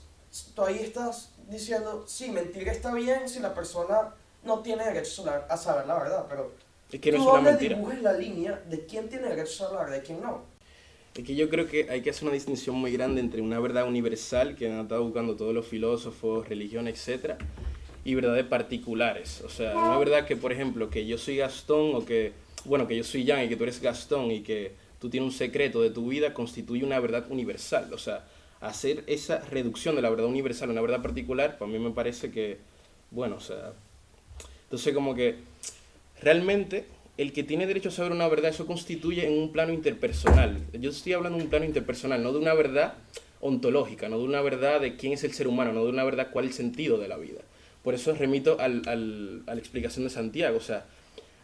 tú 0.56 0.64
ahí 0.64 0.80
estás 0.80 1.30
diciendo, 1.50 2.04
sí, 2.08 2.32
mentir 2.32 2.68
está 2.68 2.94
bien 2.94 3.30
si 3.30 3.40
la 3.40 3.54
persona 3.54 4.14
no 4.44 4.60
tiene 4.60 4.84
derecho 4.84 5.24
a 5.50 5.56
saber, 5.58 5.84
a 5.84 5.88
la 5.88 6.00
verdad, 6.00 6.26
pero 6.28 6.52
Es 6.92 7.00
que 7.00 7.12
no 7.12 7.18
tú 7.18 7.22
es 7.24 7.28
una 7.28 7.36
dónde 7.36 7.52
mentira. 7.52 7.76
dibujas 7.78 8.02
la 8.02 8.14
línea 8.14 8.64
de 8.70 8.86
quién 8.86 9.08
tiene 9.08 9.30
derecho 9.30 9.52
a 9.54 9.68
saber 9.68 9.74
la 9.74 9.84
verdad 9.86 9.98
y 10.04 10.06
quién 10.06 10.22
no. 10.22 10.42
Es 11.16 11.24
que 11.24 11.36
yo 11.36 11.48
creo 11.50 11.68
que 11.68 11.90
hay 11.90 12.02
que 12.02 12.10
hacer 12.10 12.24
una 12.24 12.34
distinción 12.34 12.76
muy 12.76 12.92
grande 12.92 13.22
entre 13.22 13.42
una 13.42 13.60
verdad 13.60 13.88
universal 13.88 14.56
que 14.56 14.68
han 14.70 14.82
estado 14.82 15.04
buscando 15.04 15.36
todos 15.36 15.54
los 15.54 15.66
filósofos, 15.66 16.50
religión, 16.50 16.88
etcétera, 16.90 17.38
y 18.06 18.16
verdades 18.16 18.46
particulares. 18.46 19.42
O 19.42 19.50
sea, 19.50 19.74
no 19.74 19.94
es 19.94 20.00
verdad 20.00 20.26
que, 20.26 20.38
por 20.38 20.54
ejemplo, 20.54 20.90
que 20.90 21.06
yo 21.06 21.18
soy 21.18 21.38
Gastón 21.38 21.96
o 21.96 22.06
que, 22.06 22.32
bueno, 22.64 22.88
que 22.88 22.96
yo 22.96 23.04
soy 23.04 23.26
Jan 23.26 23.44
y 23.44 23.50
que 23.50 23.58
tú 23.58 23.64
eres 23.64 23.82
Gastón 23.82 24.32
y 24.32 24.42
que 24.42 24.74
tú 25.02 25.10
tienes 25.10 25.34
un 25.34 25.38
secreto 25.38 25.82
de 25.82 25.90
tu 25.90 26.08
vida 26.08 26.34
constituye 26.34 26.86
una 26.86 27.00
verdad 27.00 27.26
universal. 27.30 27.92
O 27.92 27.98
sea, 27.98 28.24
hacer 28.62 29.04
esa 29.08 29.40
reducción 29.40 29.96
de 29.96 30.04
la 30.04 30.12
verdad 30.12 30.28
universal 30.28 30.70
a 30.70 30.72
una 30.72 30.82
verdad 30.82 31.02
particular, 31.02 31.58
para 31.58 31.70
mí 31.70 31.80
me 31.80 31.92
parece 31.92 32.32
que, 32.32 32.60
bueno, 33.10 33.38
o 33.38 33.42
sea, 33.42 33.74
entonces 34.64 34.94
como 34.94 35.16
que 35.16 35.36
realmente 36.22 36.86
el 37.18 37.34
que 37.34 37.44
tiene 37.44 37.66
derecho 37.66 37.90
a 37.90 37.92
saber 37.92 38.12
una 38.12 38.28
verdad, 38.28 38.52
eso 38.52 38.68
constituye 38.68 39.26
en 39.26 39.34
un 39.34 39.52
plano 39.52 39.74
interpersonal. 39.74 40.60
Yo 40.74 40.92
estoy 40.92 41.14
hablando 41.14 41.40
de 41.40 41.46
un 41.46 41.50
plano 41.50 41.66
interpersonal, 41.66 42.22
no 42.22 42.34
de 42.34 42.40
una 42.40 42.54
verdad 42.54 42.94
ontológica, 43.42 44.10
no 44.10 44.20
de 44.20 44.26
una 44.26 44.42
verdad 44.42 44.80
de 44.80 44.96
quién 44.96 45.14
es 45.14 45.24
el 45.24 45.34
ser 45.34 45.48
humano, 45.48 45.74
no 45.74 45.84
de 45.86 45.90
una 45.90 46.04
verdad 46.04 46.30
cuál 46.32 46.46
es 46.46 46.52
el 46.52 46.58
sentido 46.58 47.00
de 47.00 47.08
la 47.08 47.18
vida. 47.18 47.42
Por 47.86 47.94
eso 47.94 48.14
remito 48.14 48.60
al, 48.60 48.82
al- 48.88 49.44
a 49.48 49.54
la 49.54 49.60
explicación 49.62 50.04
de 50.04 50.10
Santiago. 50.10 50.58
O 50.58 50.62
sea, 50.62 50.86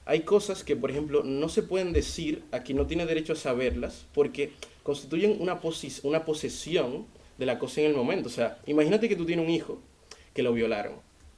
hay 0.05 0.21
cosas 0.21 0.63
que, 0.65 0.75
por 0.75 0.91
ejemplo, 0.91 1.24
no 1.24 1.48
se 1.48 1.63
pueden 1.63 1.93
decir 1.93 2.43
a 2.51 2.62
quien 2.63 2.77
no 2.77 2.88
tiene 2.88 3.05
derecho 3.05 3.33
a 3.33 3.38
saberlas 3.38 4.07
porque 4.13 4.51
constituyen 4.83 5.38
una, 5.39 5.62
una 6.03 6.25
posesión 6.25 7.05
de 7.38 7.45
la 7.45 7.60
cosa 7.60 7.81
en 7.81 7.88
el 7.88 7.95
momento. 7.95 8.27
O 8.27 8.31
sea, 8.31 8.57
imagínate 8.65 9.07
que 9.07 9.15
tú 9.15 9.25
tienes 9.25 9.45
un 9.45 9.51
hijo 9.51 9.79
que 10.33 10.43
lo 10.43 10.51
violaron 10.53 10.95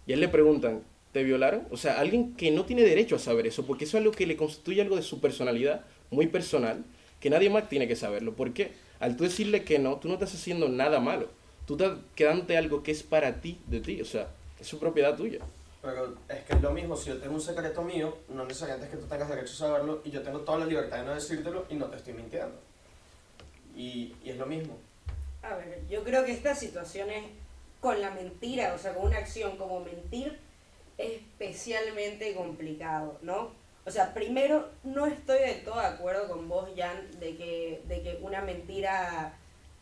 y 0.07 0.11
a 0.11 0.15
él 0.15 0.21
le 0.21 0.29
preguntan, 0.29 0.81
¿te 1.11 1.23
violaron? 1.23 1.67
O 1.71 1.77
sea, 1.77 1.99
alguien 1.99 2.35
que 2.35 2.51
no 2.51 2.65
tiene 2.65 2.83
derecho 2.83 3.15
a 3.17 3.19
saber 3.19 3.45
eso 3.47 3.65
porque 3.65 3.85
eso 3.85 3.97
es 3.97 4.01
algo 4.01 4.11
que 4.13 4.25
le 4.25 4.37
constituye 4.37 4.81
algo 4.81 4.95
de 4.95 5.01
su 5.03 5.19
personalidad, 5.19 5.81
muy 6.11 6.27
personal, 6.27 6.83
que 7.19 7.29
nadie 7.29 7.49
más 7.49 7.69
tiene 7.69 7.87
que 7.87 7.95
saberlo. 7.95 8.33
¿Por 8.35 8.53
qué? 8.53 8.71
Al 8.99 9.17
tú 9.17 9.23
decirle 9.25 9.63
que 9.63 9.79
no, 9.79 9.97
tú 9.97 10.07
no 10.07 10.15
estás 10.15 10.33
haciendo 10.33 10.69
nada 10.69 10.99
malo. 10.99 11.29
Tú 11.65 11.73
estás 11.75 11.97
quedándote 12.15 12.57
algo 12.57 12.83
que 12.83 12.91
es 12.91 13.03
para 13.03 13.41
ti, 13.41 13.57
de 13.67 13.79
ti. 13.81 14.01
O 14.01 14.05
sea, 14.05 14.29
es 14.63 14.69
su 14.69 14.79
propiedad 14.79 15.15
tuya. 15.15 15.39
Pero 15.81 16.15
es 16.29 16.43
que 16.45 16.53
es 16.53 16.61
lo 16.61 16.71
mismo, 16.71 16.95
si 16.95 17.09
yo 17.09 17.19
tengo 17.19 17.35
un 17.35 17.41
secreto 17.41 17.81
mío, 17.81 18.17
no 18.29 18.45
necesariamente 18.45 18.85
es 18.87 18.95
que 18.95 19.01
tú 19.01 19.07
tengas 19.07 19.27
derecho 19.27 19.53
a 19.53 19.57
saberlo 19.57 20.01
y 20.05 20.11
yo 20.11 20.21
tengo 20.21 20.39
toda 20.39 20.59
la 20.59 20.65
libertad 20.65 20.99
de 20.99 21.03
no 21.03 21.13
decírtelo 21.13 21.65
y 21.69 21.75
no 21.75 21.87
te 21.87 21.97
estoy 21.97 22.13
mintiendo. 22.13 22.55
Y, 23.75 24.15
y 24.23 24.29
es 24.29 24.37
lo 24.37 24.45
mismo. 24.45 24.77
A 25.41 25.55
ver, 25.55 25.81
yo 25.89 26.03
creo 26.05 26.23
que 26.23 26.31
estas 26.31 26.57
situaciones 26.57 27.25
con 27.81 27.99
la 27.99 28.11
mentira, 28.11 28.73
o 28.73 28.77
sea, 28.77 28.93
con 28.93 29.07
una 29.07 29.17
acción 29.17 29.57
como 29.57 29.81
mentir, 29.81 30.39
es 30.97 31.21
especialmente 31.21 32.33
complicado, 32.33 33.19
¿no? 33.21 33.51
O 33.85 33.91
sea, 33.91 34.13
primero, 34.13 34.69
no 34.85 35.05
estoy 35.07 35.39
del 35.39 35.65
todo 35.65 35.81
de 35.81 35.87
acuerdo 35.87 36.29
con 36.29 36.47
vos, 36.47 36.69
Jan, 36.77 37.19
de 37.19 37.35
que, 37.35 37.81
de 37.89 38.01
que 38.01 38.19
una 38.21 38.41
mentira 38.41 39.37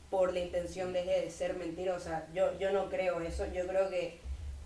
por 0.09 0.33
la 0.33 0.39
intención 0.39 0.93
deje 0.93 1.21
de 1.21 1.29
ser 1.29 1.55
mentira. 1.55 1.95
O 1.95 2.00
sea, 2.00 2.27
yo, 2.33 2.57
yo 2.57 2.71
no 2.71 2.89
creo 2.89 3.21
eso. 3.21 3.45
Yo 3.53 3.67
creo 3.67 3.89
que 3.89 4.19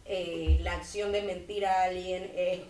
eh, 0.05 0.59
la 0.62 0.74
acción 0.74 1.12
de 1.12 1.24
mentir 1.24 1.65
a 1.65 1.83
alguien 1.83 2.31
es 2.35 2.62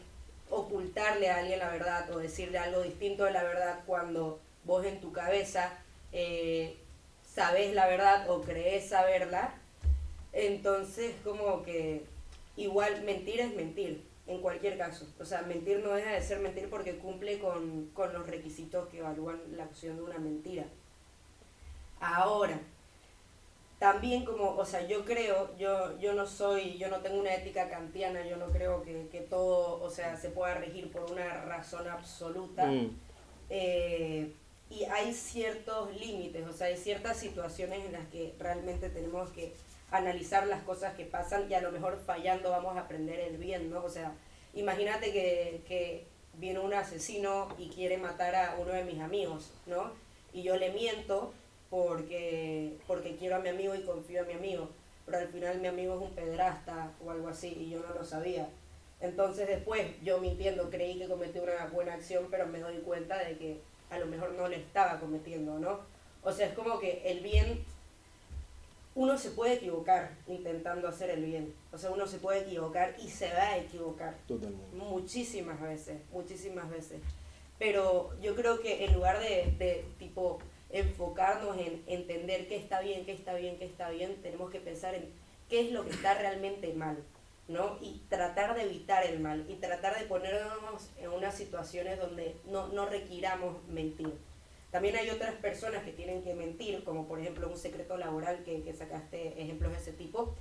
ocultarle 0.50 1.30
a 1.30 1.38
alguien 1.38 1.60
la 1.60 1.70
verdad 1.70 2.10
o 2.12 2.20
decirle 2.20 2.58
algo 2.58 2.82
distinto 2.82 3.26
de 3.26 3.32
la 3.32 3.44
verdad 3.44 3.80
cuando 3.86 4.40
vos 4.64 4.86
en 4.86 5.02
tu 5.02 5.12
cabeza 5.12 5.78
eh, 6.12 6.78
sabes 7.36 7.74
la 7.76 7.88
verdad 7.88 8.30
o 8.30 8.42
crees 8.42 8.90
saberla. 8.90 9.54
Entonces, 10.32 11.14
como 11.24 11.64
que 11.64 12.04
igual 12.56 13.04
mentir 13.04 13.42
es 13.42 13.54
mentir, 13.54 14.04
en 14.28 14.42
cualquier 14.42 14.78
caso. 14.78 15.06
O 15.20 15.26
sea, 15.26 15.42
mentir 15.42 15.80
no 15.80 15.92
deja 15.92 16.12
de 16.12 16.22
ser 16.22 16.40
mentir 16.40 16.70
porque 16.70 16.98
cumple 16.98 17.40
con, 17.40 17.90
con 17.94 18.14
los 18.14 18.28
requisitos 18.28 18.88
que 18.90 19.00
evalúan 19.00 19.42
la 19.56 19.66
acción 19.66 19.98
de 19.98 20.04
una 20.04 20.18
mentira. 20.18 20.66
Ahora, 22.00 22.60
también 23.80 24.24
como, 24.24 24.56
o 24.56 24.66
sea, 24.66 24.88
yo 24.88 25.04
creo, 25.04 25.56
yo, 25.58 25.98
yo 26.00 26.14
no 26.14 26.26
soy, 26.26 26.78
yo 26.78 26.90
no 26.90 27.00
tengo 27.02 27.20
una 27.20 27.34
ética 27.34 27.70
kantiana, 27.70 28.26
yo 28.26 28.38
no 28.38 28.48
creo 28.48 28.82
que, 28.84 29.08
que 29.12 29.22
todo, 29.22 29.82
o 29.84 29.90
sea, 29.90 30.16
se 30.16 30.30
pueda 30.30 30.56
regir 30.56 30.92
por 30.92 31.12
una 31.12 31.44
razón 31.44 31.88
absoluta. 31.88 32.68
Mm. 32.68 32.98
Eh, 33.50 34.32
y 34.70 34.84
hay 34.86 35.14
ciertos 35.14 35.96
límites, 36.00 36.48
o 36.48 36.54
sea, 36.54 36.68
hay 36.68 36.78
ciertas 36.78 37.18
situaciones 37.18 37.86
en 37.86 37.92
las 37.92 38.08
que 38.08 38.34
realmente 38.40 38.90
tenemos 38.90 39.30
que 39.30 39.54
analizar 39.92 40.48
las 40.48 40.64
cosas 40.64 40.96
que 40.96 41.06
pasan 41.06 41.50
y 41.50 41.54
a 41.54 41.62
lo 41.62 41.72
mejor 41.72 42.02
fallando 42.06 42.50
vamos 42.50 42.76
a 42.78 42.82
aprender 42.82 43.20
el 43.20 43.38
bien, 43.38 43.70
¿no? 43.70 43.84
O 43.84 43.90
sea, 43.90 44.14
imagínate 44.54 45.12
que, 45.12 45.62
que 45.68 46.08
viene 46.34 46.60
un 46.60 46.74
asesino 46.74 47.50
y 47.58 47.70
quiere 47.70 47.98
matar 47.98 48.36
a 48.36 48.56
uno 48.60 48.72
de 48.72 48.84
mis 48.84 49.00
amigos, 49.00 49.52
¿no? 49.66 49.92
Y 50.34 50.44
yo 50.44 50.58
le 50.58 50.72
miento 50.72 51.34
porque, 51.70 52.55
porque 53.06 53.18
quiero 53.20 53.36
a 53.36 53.40
mi 53.40 53.50
amigo 53.50 53.76
y 53.76 53.82
confío 53.82 54.22
en 54.22 54.28
mi 54.28 54.34
amigo, 54.34 54.68
pero 55.06 55.20
al 55.20 55.28
final 55.28 55.60
mi 55.60 55.68
amigo 55.68 55.94
es 55.94 56.02
un 56.02 56.16
pedrasta 56.16 56.92
o 57.06 57.12
algo 57.12 57.28
así 57.28 57.56
y 57.60 57.70
yo 57.70 57.80
no 57.80 57.94
lo 57.94 58.04
sabía. 58.04 58.50
Entonces 59.00 59.48
después 59.48 59.86
yo 60.02 60.20
mintiendo 60.20 60.72
creí 60.72 60.98
que 60.98 61.08
cometí 61.08 61.38
una 61.38 61.68
buena 61.68 61.94
acción, 61.94 62.28
pero 62.32 62.48
me 62.48 62.60
doy 62.60 62.78
cuenta 62.80 63.20
de 63.20 63.38
que 63.38 63.62
a 63.92 64.00
lo 64.00 64.08
mejor 64.08 64.32
no 64.32 64.48
le 64.48 64.56
estaba 64.56 65.00
cometiendo, 65.00 65.60
¿no? 65.60 65.82
O 66.24 66.32
sea, 66.32 66.48
es 66.48 66.56
como 66.56 66.80
que 66.80 67.04
el 67.06 67.20
bien, 67.20 67.64
uno 68.96 69.20
se 69.20 69.30
puede 69.30 69.54
equivocar 69.54 70.16
intentando 70.26 70.88
hacer 70.88 71.12
el 71.12 71.24
bien. 71.24 71.54
O 71.72 71.78
sea, 71.78 71.92
uno 71.92 72.08
se 72.08 72.18
puede 72.18 72.40
equivocar 72.40 72.96
y 73.00 73.08
se 73.08 73.32
va 73.32 73.50
a 73.50 73.58
equivocar. 73.60 74.16
Totalmente. 74.28 74.76
Muchísimas 74.76 75.62
veces, 75.62 76.02
muchísimas 76.12 76.72
veces. 76.72 77.02
Pero 77.60 78.20
yo 78.20 78.34
creo 78.34 78.60
que 78.62 78.84
en 78.84 78.96
lugar 78.96 79.20
de, 79.20 79.54
de 79.60 79.86
tipo 80.00 80.40
enfocarnos 80.76 81.58
en 81.58 81.84
entender 81.88 82.48
qué 82.48 82.58
está 82.58 82.82
bien, 82.82 83.06
qué 83.06 83.14
está 83.14 83.34
bien, 83.36 83.58
qué 83.58 83.66
está 83.66 83.90
bien, 83.90 84.22
tenemos 84.22 84.52
que 84.52 84.60
pensar 84.60 84.94
en 84.94 85.10
qué 85.50 85.62
es 85.62 85.72
lo 85.72 85.86
que 85.86 85.92
está 85.92 86.14
realmente 86.16 86.74
mal, 86.74 86.98
¿no? 87.48 87.78
Y 87.82 88.02
tratar 88.10 88.56
de 88.56 88.64
evitar 88.64 89.06
el 89.06 89.20
mal 89.20 89.46
y 89.50 89.56
tratar 89.56 89.98
de 89.98 90.06
ponernos 90.06 90.90
en 90.98 91.10
unas 91.10 91.36
situaciones 91.36 91.98
donde 92.00 92.36
no, 92.46 92.68
no 92.68 92.88
requiramos 92.88 93.64
mentir. 93.70 94.14
También 94.72 94.98
hay 94.98 95.10
otras 95.10 95.34
personas 95.36 95.84
que 95.84 95.94
tienen 95.94 96.22
que 96.24 96.34
mentir, 96.34 96.84
como 96.84 97.08
por 97.08 97.22
ejemplo 97.22 97.48
un 97.48 97.58
secreto 97.58 97.96
laboral 97.96 98.44
que, 98.44 98.62
que 98.62 98.74
sacaste 98.74 99.42
ejemplos 99.42 99.72
de 99.72 99.78
ese 99.78 99.94
tipo, 99.94 100.36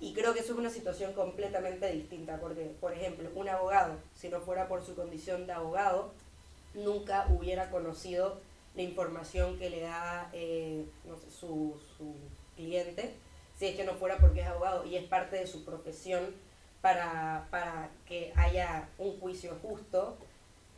y 0.00 0.14
creo 0.14 0.34
que 0.34 0.40
eso 0.40 0.54
es 0.54 0.58
una 0.58 0.70
situación 0.70 1.12
completamente 1.12 1.88
distinta, 1.92 2.40
porque, 2.40 2.74
por 2.80 2.92
ejemplo, 2.92 3.30
un 3.36 3.48
abogado, 3.48 3.98
si 4.16 4.28
no 4.28 4.40
fuera 4.40 4.66
por 4.66 4.84
su 4.84 4.96
condición 4.96 5.46
de 5.46 5.52
abogado, 5.52 6.12
nunca 6.74 7.28
hubiera 7.30 7.70
conocido 7.70 8.40
la 8.74 8.82
información 8.82 9.58
que 9.58 9.70
le 9.70 9.80
da 9.80 10.30
eh, 10.32 10.86
no 11.04 11.16
sé, 11.16 11.30
su, 11.30 11.80
su 11.96 12.14
cliente, 12.56 13.14
si 13.58 13.66
es 13.66 13.76
que 13.76 13.84
no 13.84 13.94
fuera 13.94 14.18
porque 14.18 14.40
es 14.40 14.46
abogado 14.46 14.84
y 14.86 14.96
es 14.96 15.04
parte 15.04 15.36
de 15.36 15.46
su 15.46 15.64
profesión 15.64 16.34
para, 16.80 17.46
para 17.50 17.90
que 18.06 18.32
haya 18.36 18.88
un 18.98 19.18
juicio 19.20 19.56
justo, 19.62 20.16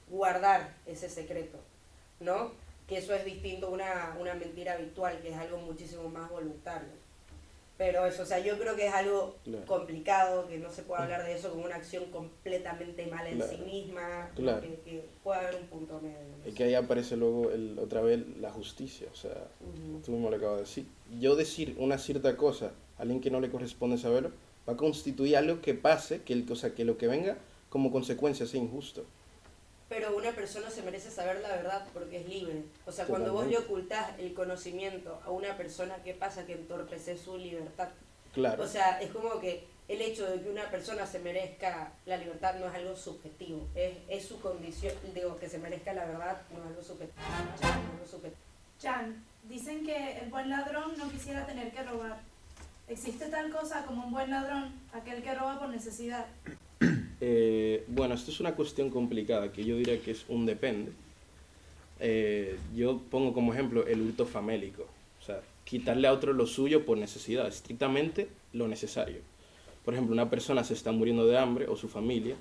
guardar 0.08 0.74
ese 0.86 1.08
secreto, 1.08 1.58
¿no? 2.20 2.52
Que 2.86 2.98
eso 2.98 3.14
es 3.14 3.24
distinto 3.24 3.68
a 3.68 3.70
una, 3.70 4.16
una 4.20 4.34
mentira 4.34 4.74
habitual, 4.74 5.20
que 5.22 5.30
es 5.30 5.36
algo 5.36 5.58
muchísimo 5.58 6.08
más 6.10 6.28
voluntario. 6.30 7.03
Pero 7.76 8.06
eso, 8.06 8.22
o 8.22 8.26
sea, 8.26 8.38
yo 8.38 8.56
creo 8.56 8.76
que 8.76 8.86
es 8.86 8.94
algo 8.94 9.34
Claro. 9.42 9.66
complicado, 9.66 10.46
que 10.46 10.58
no 10.58 10.70
se 10.70 10.82
puede 10.84 11.02
hablar 11.02 11.24
de 11.24 11.34
eso 11.34 11.50
como 11.50 11.64
una 11.64 11.74
acción 11.74 12.04
completamente 12.12 13.04
mala 13.06 13.28
en 13.30 13.38
Claro. 13.38 13.52
sí 13.52 13.62
misma, 13.64 14.30
Claro. 14.36 14.60
que, 14.60 14.68
que 14.84 15.08
puede 15.24 15.40
haber 15.40 15.56
un 15.60 15.66
punto 15.66 16.00
medio. 16.00 16.16
en 16.44 16.48
Es 16.48 16.54
que 16.54 16.64
ahí 16.64 16.74
aparece 16.74 17.16
luego 17.16 17.50
el, 17.50 17.76
otra 17.80 18.00
vez 18.00 18.20
la 18.38 18.50
justicia, 18.52 19.08
o 19.12 19.16
sea, 19.16 19.48
tú 20.04 20.12
mismo 20.12 20.30
lo 20.30 20.36
acabas 20.36 20.56
de 20.58 20.62
decir. 20.62 20.86
Yo 21.18 21.34
decir 21.34 21.74
una 21.78 21.98
cierta 21.98 22.36
cosa 22.36 22.70
a 22.96 23.02
alguien 23.02 23.20
que 23.20 23.30
no 23.32 23.40
le 23.40 23.50
corresponde 23.50 23.98
saberlo, 23.98 24.30
va 24.68 24.74
a 24.74 24.76
constituir 24.76 25.36
algo 25.36 25.60
que 25.60 25.74
pase, 25.74 26.22
que, 26.22 26.32
el, 26.32 26.46
o 26.50 26.54
sea, 26.56 26.74
que 26.74 26.84
lo 26.84 26.96
que 26.96 27.08
venga 27.08 27.38
como 27.70 27.90
consecuencia 27.90 28.46
sea 28.46 28.60
injusto. 28.60 29.04
Pero 29.94 30.16
una 30.16 30.32
persona 30.32 30.70
se 30.70 30.82
merece 30.82 31.08
saber 31.08 31.40
la 31.40 31.50
verdad 31.50 31.86
porque 31.92 32.18
es 32.18 32.28
libre. 32.28 32.64
O 32.84 32.90
sea, 32.90 33.06
cuando 33.06 33.32
vos 33.32 33.46
le 33.46 33.56
ocultás 33.56 34.18
el 34.18 34.34
conocimiento 34.34 35.20
a 35.24 35.30
una 35.30 35.56
persona, 35.56 35.94
¿qué 36.02 36.14
pasa? 36.14 36.44
Que 36.46 36.54
entorpeces 36.54 37.20
su 37.20 37.38
libertad. 37.38 37.90
Claro, 38.32 38.64
O 38.64 38.66
sea, 38.66 39.00
es 39.00 39.12
como 39.12 39.38
que 39.38 39.68
el 39.86 40.00
hecho 40.00 40.28
de 40.28 40.42
que 40.42 40.50
una 40.50 40.68
persona 40.68 41.06
se 41.06 41.20
merezca 41.20 41.92
la 42.06 42.16
libertad 42.16 42.56
no 42.58 42.66
es 42.66 42.74
algo 42.74 42.96
subjetivo, 42.96 43.68
es, 43.76 43.96
es 44.08 44.26
su 44.26 44.40
condición, 44.40 44.92
digo, 45.14 45.38
que 45.38 45.48
se 45.48 45.58
merezca 45.58 45.92
la 45.92 46.06
verdad 46.06 46.42
no 46.50 46.58
es 46.58 46.66
algo 46.66 46.82
subjetivo. 46.82 47.22
no 47.28 47.54
es 47.54 47.62
algo 47.62 48.06
subjetivo. 48.10 48.40
Chan, 48.80 49.24
dicen 49.44 49.86
que 49.86 50.18
el 50.18 50.28
buen 50.28 50.50
ladrón 50.50 50.94
no 50.98 51.08
quisiera 51.08 51.46
tener 51.46 51.70
que 51.70 51.84
robar. 51.84 52.18
¿Existe 52.88 53.26
tal 53.26 53.48
cosa 53.52 53.84
como 53.86 54.06
un 54.06 54.12
buen 54.12 54.28
ladrón, 54.28 54.74
aquel 54.92 55.22
que 55.22 55.34
roba 55.34 55.60
por 55.60 55.68
necesidad? 55.68 56.26
Eh, 57.26 57.84
bueno, 57.88 58.12
esto 58.12 58.30
es 58.30 58.38
una 58.40 58.54
cuestión 58.54 58.90
complicada, 58.90 59.50
que 59.50 59.64
yo 59.64 59.78
diría 59.78 59.98
que 59.98 60.10
es 60.10 60.26
un 60.28 60.44
depende. 60.44 60.92
Eh, 61.98 62.58
yo 62.76 63.00
pongo 63.10 63.32
como 63.32 63.54
ejemplo 63.54 63.86
el 63.86 64.02
hurto 64.02 64.26
famélico, 64.26 64.82
o 65.22 65.24
sea, 65.24 65.40
quitarle 65.64 66.06
a 66.06 66.12
otro 66.12 66.34
lo 66.34 66.46
suyo 66.46 66.84
por 66.84 66.98
necesidad, 66.98 67.48
estrictamente 67.48 68.28
lo 68.52 68.68
necesario. 68.68 69.22
Por 69.86 69.94
ejemplo, 69.94 70.12
una 70.12 70.28
persona 70.28 70.64
se 70.64 70.74
está 70.74 70.92
muriendo 70.92 71.26
de 71.26 71.38
hambre 71.38 71.66
o 71.66 71.76
su 71.76 71.88
familia, 71.88 72.36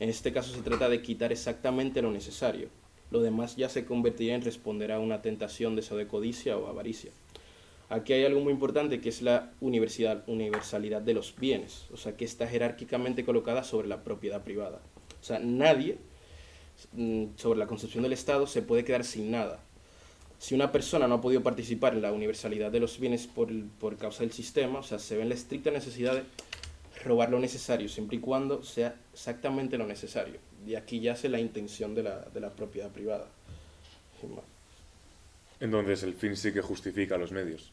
en 0.00 0.08
este 0.08 0.32
caso 0.32 0.54
se 0.54 0.62
trata 0.62 0.88
de 0.88 1.02
quitar 1.02 1.30
exactamente 1.30 2.00
lo 2.00 2.10
necesario. 2.10 2.68
Lo 3.10 3.20
demás 3.20 3.56
ya 3.56 3.68
se 3.68 3.84
convertiría 3.84 4.36
en 4.36 4.42
responder 4.42 4.90
a 4.90 5.00
una 5.00 5.20
tentación 5.20 5.76
de 5.76 6.06
codicia 6.08 6.56
o 6.56 6.66
avaricia. 6.66 7.10
Aquí 7.88 8.12
hay 8.12 8.24
algo 8.24 8.40
muy 8.40 8.52
importante 8.52 9.00
que 9.00 9.10
es 9.10 9.20
la 9.20 9.52
universidad, 9.60 10.24
universalidad 10.26 11.02
de 11.02 11.14
los 11.14 11.34
bienes, 11.36 11.86
o 11.92 11.96
sea, 11.96 12.16
que 12.16 12.24
está 12.24 12.46
jerárquicamente 12.46 13.24
colocada 13.24 13.62
sobre 13.62 13.88
la 13.88 14.02
propiedad 14.02 14.42
privada. 14.42 14.80
O 15.20 15.24
sea, 15.24 15.38
nadie 15.38 15.98
mm, 16.92 17.36
sobre 17.36 17.58
la 17.58 17.66
concepción 17.66 18.02
del 18.02 18.14
Estado 18.14 18.46
se 18.46 18.62
puede 18.62 18.84
quedar 18.84 19.04
sin 19.04 19.30
nada. 19.30 19.60
Si 20.38 20.54
una 20.54 20.72
persona 20.72 21.06
no 21.06 21.16
ha 21.16 21.20
podido 21.20 21.42
participar 21.42 21.94
en 21.94 22.02
la 22.02 22.12
universalidad 22.12 22.70
de 22.70 22.80
los 22.80 22.98
bienes 22.98 23.26
por, 23.26 23.48
por 23.78 23.96
causa 23.96 24.20
del 24.22 24.32
sistema, 24.32 24.80
o 24.80 24.82
sea, 24.82 24.98
se 24.98 25.16
ve 25.16 25.22
en 25.22 25.28
la 25.28 25.34
estricta 25.34 25.70
necesidad 25.70 26.14
de 26.14 26.24
robar 27.04 27.30
lo 27.30 27.38
necesario, 27.38 27.88
siempre 27.88 28.16
y 28.16 28.20
cuando 28.20 28.62
sea 28.62 28.96
exactamente 29.12 29.78
lo 29.78 29.86
necesario. 29.86 30.36
Y 30.66 30.74
aquí 30.74 31.00
yace 31.00 31.28
la 31.28 31.38
intención 31.38 31.94
de 31.94 32.02
la, 32.02 32.20
de 32.20 32.40
la 32.40 32.50
propiedad 32.50 32.90
privada. 32.90 33.28
Entonces 35.60 36.02
el 36.02 36.14
fin 36.14 36.36
sí 36.36 36.52
que 36.52 36.60
justifica 36.60 37.16
los 37.16 37.32
medios, 37.32 37.72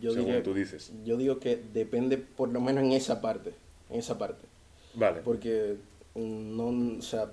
Yo 0.00 0.12
según 0.12 0.26
diría- 0.26 0.42
tú 0.42 0.54
dices. 0.54 0.92
Yo 1.04 1.16
digo 1.16 1.38
que 1.38 1.56
depende 1.72 2.18
por 2.18 2.48
lo 2.48 2.60
menos 2.60 2.84
en 2.84 2.92
esa 2.92 3.20
parte, 3.20 3.52
en 3.90 3.98
esa 4.00 4.18
parte. 4.18 4.46
Vale. 4.94 5.20
Porque 5.20 5.76
mm, 6.14 6.56
no, 6.56 6.98
o 6.98 7.02
sea, 7.02 7.32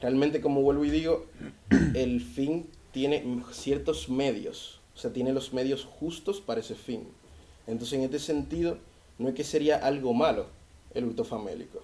realmente 0.00 0.40
como 0.40 0.62
vuelvo 0.62 0.84
y 0.84 0.90
digo, 0.90 1.26
el 1.94 2.20
fin 2.20 2.68
tiene 2.92 3.24
ciertos 3.52 4.08
medios, 4.08 4.80
o 4.94 4.98
sea, 4.98 5.12
tiene 5.12 5.32
los 5.32 5.52
medios 5.52 5.84
justos 5.84 6.40
para 6.40 6.60
ese 6.60 6.74
fin. 6.74 7.06
Entonces, 7.66 7.98
en 7.98 8.04
este 8.04 8.18
sentido, 8.18 8.78
no 9.18 9.28
es 9.28 9.34
que 9.34 9.44
sería 9.44 9.76
algo 9.76 10.12
malo 10.14 10.46
el 10.94 11.04
hurto 11.04 11.24
famélico, 11.24 11.82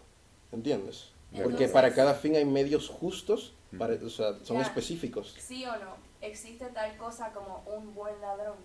¿entiendes? 0.52 1.10
Porque 1.42 1.68
para 1.68 1.92
cada 1.94 2.14
fin 2.14 2.34
hay 2.34 2.44
medios 2.44 2.88
justos, 2.88 3.52
para, 3.78 3.94
o 3.94 4.08
sea, 4.08 4.38
son 4.42 4.56
Ya. 4.56 4.62
específicos. 4.62 5.34
¿Sí 5.38 5.64
o 5.64 5.72
no? 5.76 6.05
¿Existe 6.22 6.66
tal 6.66 6.96
cosa 6.96 7.32
como 7.32 7.62
un 7.76 7.94
buen 7.94 8.20
ladrón? 8.20 8.56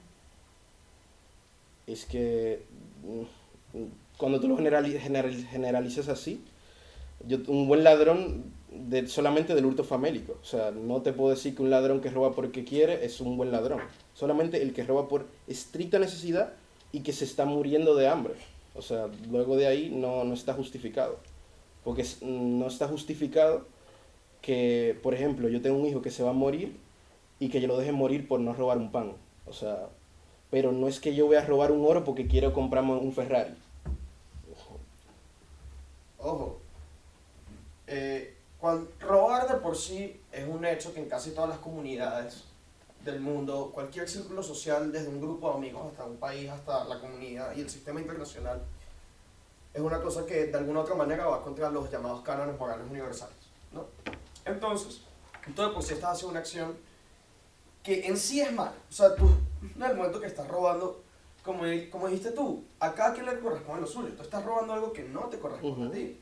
Es 1.87 2.05
que 2.05 2.63
mm, 3.03 3.77
mm, 3.77 3.87
cuando 4.17 4.39
tú 4.39 4.47
lo 4.47 4.57
generali- 4.57 4.97
general- 4.99 5.45
generalizas 5.45 6.07
así, 6.07 6.43
yo, 7.27 7.37
un 7.47 7.67
buen 7.67 7.83
ladrón 7.83 8.45
de, 8.71 9.07
solamente 9.07 9.53
del 9.53 9.65
hurto 9.65 9.83
famélico. 9.83 10.37
O 10.41 10.45
sea, 10.45 10.71
no 10.71 11.01
te 11.01 11.13
puedo 11.13 11.31
decir 11.31 11.55
que 11.55 11.61
un 11.61 11.69
ladrón 11.69 12.01
que 12.01 12.09
roba 12.09 12.31
porque 12.33 12.63
quiere 12.63 13.05
es 13.05 13.19
un 13.21 13.37
buen 13.37 13.51
ladrón. 13.51 13.81
Solamente 14.13 14.61
el 14.61 14.73
que 14.73 14.83
roba 14.83 15.07
por 15.07 15.25
estricta 15.47 15.99
necesidad 15.99 16.53
y 16.91 17.01
que 17.01 17.13
se 17.13 17.25
está 17.25 17.45
muriendo 17.45 17.95
de 17.95 18.07
hambre. 18.07 18.35
O 18.75 18.81
sea, 18.81 19.09
luego 19.29 19.57
de 19.57 19.67
ahí 19.67 19.89
no, 19.89 20.23
no 20.23 20.33
está 20.33 20.53
justificado. 20.53 21.19
Porque 21.83 22.03
es- 22.03 22.21
no 22.21 22.67
está 22.67 22.87
justificado 22.87 23.65
que, 24.41 24.97
por 25.03 25.13
ejemplo, 25.13 25.49
yo 25.49 25.61
tengo 25.61 25.77
un 25.77 25.85
hijo 25.85 26.01
que 26.01 26.11
se 26.11 26.23
va 26.23 26.29
a 26.29 26.33
morir 26.33 26.75
y 27.41 27.49
que 27.49 27.59
yo 27.59 27.67
lo 27.67 27.75
deje 27.77 27.91
morir 27.91 28.27
por 28.27 28.39
no 28.39 28.53
robar 28.53 28.77
un 28.77 28.91
pan. 28.91 29.13
O 29.47 29.51
sea, 29.53 29.87
pero 30.51 30.71
no 30.71 30.87
es 30.87 30.99
que 30.99 31.15
yo 31.15 31.25
voy 31.25 31.37
a 31.37 31.43
robar 31.43 31.71
un 31.71 31.83
oro 31.83 32.03
porque 32.03 32.27
quiero 32.27 32.53
comprarme 32.53 32.93
un 32.93 33.11
Ferrari. 33.11 33.55
Ojo, 36.19 36.59
eh, 37.87 38.35
cuan- 38.59 38.87
robar 38.99 39.47
de 39.47 39.55
por 39.55 39.75
sí 39.75 40.19
es 40.31 40.47
un 40.47 40.63
hecho 40.65 40.93
que 40.93 40.99
en 40.99 41.09
casi 41.09 41.31
todas 41.31 41.49
las 41.49 41.57
comunidades 41.57 42.43
del 43.03 43.19
mundo, 43.19 43.71
cualquier 43.73 44.07
círculo 44.07 44.43
social, 44.43 44.91
desde 44.91 45.07
un 45.09 45.19
grupo 45.19 45.49
de 45.49 45.55
amigos 45.57 45.87
hasta 45.89 46.05
un 46.05 46.17
país, 46.17 46.47
hasta 46.47 46.83
la 46.85 46.99
comunidad 46.99 47.55
y 47.55 47.61
el 47.61 47.69
sistema 47.71 47.99
internacional, 47.99 48.61
es 49.73 49.81
una 49.81 49.99
cosa 49.99 50.27
que 50.27 50.45
de 50.45 50.57
alguna 50.59 50.81
u 50.81 50.83
otra 50.83 50.93
manera 50.93 51.25
va 51.25 51.41
contra 51.41 51.71
los 51.71 51.89
llamados 51.89 52.21
cánones 52.21 52.59
morales 52.59 52.85
universales. 52.87 53.35
¿no? 53.73 53.85
Entonces, 54.45 55.01
de 55.47 55.67
por 55.69 55.81
sí 55.81 55.95
estás 55.95 56.11
haciendo 56.11 56.29
una 56.33 56.41
acción 56.41 56.90
que 57.83 58.07
en 58.07 58.17
sí 58.17 58.41
es 58.41 58.51
mala. 58.53 58.73
O 58.89 58.93
sea, 58.93 59.15
tú, 59.15 59.29
en 59.75 59.81
el 59.83 59.95
momento 59.95 60.19
que 60.19 60.27
estás 60.27 60.47
robando, 60.47 61.01
como, 61.43 61.63
como 61.91 62.07
dijiste 62.07 62.31
tú, 62.31 62.63
a 62.79 62.93
cada 62.93 63.13
quien 63.13 63.25
le 63.25 63.39
corresponde 63.39 63.81
lo 63.81 63.87
suyo. 63.87 64.09
Tú 64.15 64.21
estás 64.23 64.43
robando 64.43 64.73
algo 64.73 64.93
que 64.93 65.03
no 65.03 65.21
te 65.21 65.39
corresponde 65.39 65.81
Ujú. 65.81 65.89
a 65.89 65.91
ti. 65.91 66.19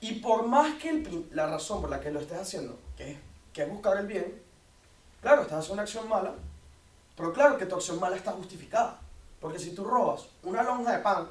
Y 0.00 0.14
por 0.20 0.46
más 0.46 0.74
que 0.76 0.90
el 0.90 1.28
la 1.32 1.46
razón 1.46 1.80
por 1.80 1.90
la 1.90 2.00
que 2.00 2.10
lo 2.10 2.20
estés 2.20 2.38
haciendo, 2.38 2.78
que 2.96 3.12
es, 3.12 3.18
que 3.52 3.62
es 3.62 3.70
buscar 3.70 3.96
el 3.98 4.06
bien, 4.06 4.42
Claro, 5.24 5.40
estás 5.40 5.60
haciendo 5.60 5.72
una 5.74 5.82
acción 5.84 6.06
mala, 6.06 6.34
pero 7.16 7.32
claro 7.32 7.56
que 7.56 7.64
tu 7.64 7.74
acción 7.76 7.98
mala 7.98 8.14
está 8.14 8.32
justificada. 8.32 9.00
Porque 9.40 9.58
si 9.58 9.70
tú 9.74 9.82
robas 9.82 10.26
una 10.42 10.62
lonja 10.62 10.92
de 10.92 11.02
pan 11.02 11.30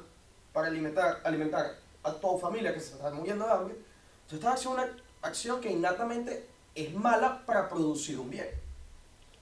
para 0.52 0.66
alimentar, 0.66 1.20
alimentar 1.22 1.76
a 2.02 2.12
tu 2.12 2.36
familia 2.36 2.74
que 2.74 2.80
se 2.80 2.94
está 2.94 3.12
muriendo 3.12 3.46
de 3.46 3.52
hambre, 3.52 3.76
tú 4.28 4.34
estás 4.34 4.54
haciendo 4.54 4.82
una 4.82 4.90
acción 5.22 5.60
que 5.60 5.70
innatamente 5.70 6.44
es 6.74 6.92
mala 6.92 7.46
para 7.46 7.68
producir 7.68 8.18
un 8.18 8.30
bien. 8.30 8.48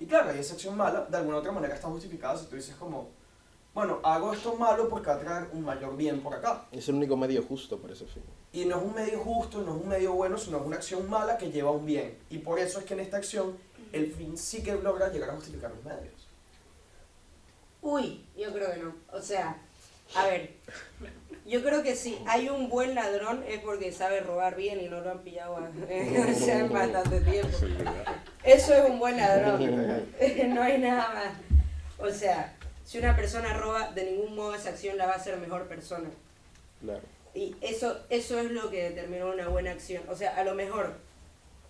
Y 0.02 0.06
claro, 0.06 0.34
y 0.34 0.38
esa 0.40 0.54
acción 0.54 0.76
mala, 0.76 1.06
de 1.08 1.16
alguna 1.16 1.36
u 1.36 1.38
otra 1.38 1.52
manera 1.52 1.76
está 1.76 1.86
justificada 1.86 2.36
si 2.36 2.46
tú 2.46 2.56
dices 2.56 2.74
como, 2.74 3.10
bueno, 3.72 4.00
hago 4.02 4.32
esto 4.32 4.56
malo 4.56 4.88
porque 4.88 5.06
va 5.06 5.14
a 5.14 5.20
traer 5.20 5.48
un 5.52 5.62
mayor 5.64 5.96
bien 5.96 6.20
por 6.20 6.34
acá. 6.34 6.66
Es 6.72 6.88
el 6.88 6.96
único 6.96 7.16
medio 7.16 7.40
justo 7.44 7.78
para 7.78 7.92
ese 7.92 8.06
fin. 8.06 8.24
Y 8.52 8.64
no 8.64 8.78
es 8.78 8.82
un 8.82 8.94
medio 8.96 9.20
justo, 9.20 9.62
no 9.62 9.76
es 9.76 9.80
un 9.80 9.88
medio 9.88 10.12
bueno, 10.14 10.36
sino 10.36 10.58
es 10.58 10.66
una 10.66 10.74
acción 10.74 11.08
mala 11.08 11.38
que 11.38 11.52
lleva 11.52 11.68
a 11.68 11.72
un 11.72 11.86
bien. 11.86 12.18
Y 12.30 12.38
por 12.38 12.58
eso 12.58 12.80
es 12.80 12.84
que 12.84 12.94
en 12.94 13.00
esta 13.00 13.18
acción 13.18 13.56
el 13.92 14.10
fin 14.12 14.36
sí 14.36 14.64
que 14.64 14.74
logra 14.74 15.08
llegar 15.12 15.30
a 15.30 15.34
justificar 15.34 15.70
los 15.70 15.84
medios. 15.84 16.28
Uy, 17.80 18.26
yo 18.36 18.52
creo 18.52 18.72
que 18.72 18.80
no. 18.80 18.94
O 19.12 19.22
sea, 19.22 19.56
a 20.16 20.26
ver, 20.26 20.56
yo 21.52 21.62
creo 21.62 21.82
que 21.82 21.94
si 21.94 22.18
hay 22.26 22.48
un 22.48 22.70
buen 22.70 22.94
ladrón 22.94 23.44
es 23.46 23.60
porque 23.60 23.92
sabe 23.92 24.20
robar 24.20 24.56
bien 24.56 24.80
y 24.80 24.88
no 24.88 25.02
lo 25.02 25.10
han 25.10 25.18
pillado 25.18 25.58
en 25.88 26.68
bastante 26.72 27.20
tiempo. 27.20 27.58
Eso 28.42 28.74
es 28.74 28.88
un 28.88 28.98
buen 28.98 29.18
ladrón. 29.18 29.60
no 30.54 30.62
hay 30.62 30.78
nada 30.78 31.12
más. 31.12 31.34
O 31.98 32.10
sea, 32.10 32.56
si 32.86 32.96
una 32.96 33.14
persona 33.14 33.52
roba, 33.52 33.92
de 33.92 34.12
ningún 34.12 34.34
modo 34.34 34.54
esa 34.54 34.70
acción 34.70 34.96
la 34.96 35.04
va 35.04 35.12
a 35.12 35.16
hacer 35.16 35.36
mejor 35.36 35.68
persona. 35.68 36.08
Claro. 36.80 37.02
Y 37.34 37.54
eso, 37.60 38.00
eso 38.08 38.38
es 38.38 38.50
lo 38.50 38.70
que 38.70 38.84
determina 38.84 39.26
una 39.26 39.48
buena 39.48 39.72
acción. 39.72 40.04
O 40.08 40.16
sea, 40.16 40.34
a 40.34 40.44
lo 40.44 40.54
mejor, 40.54 40.94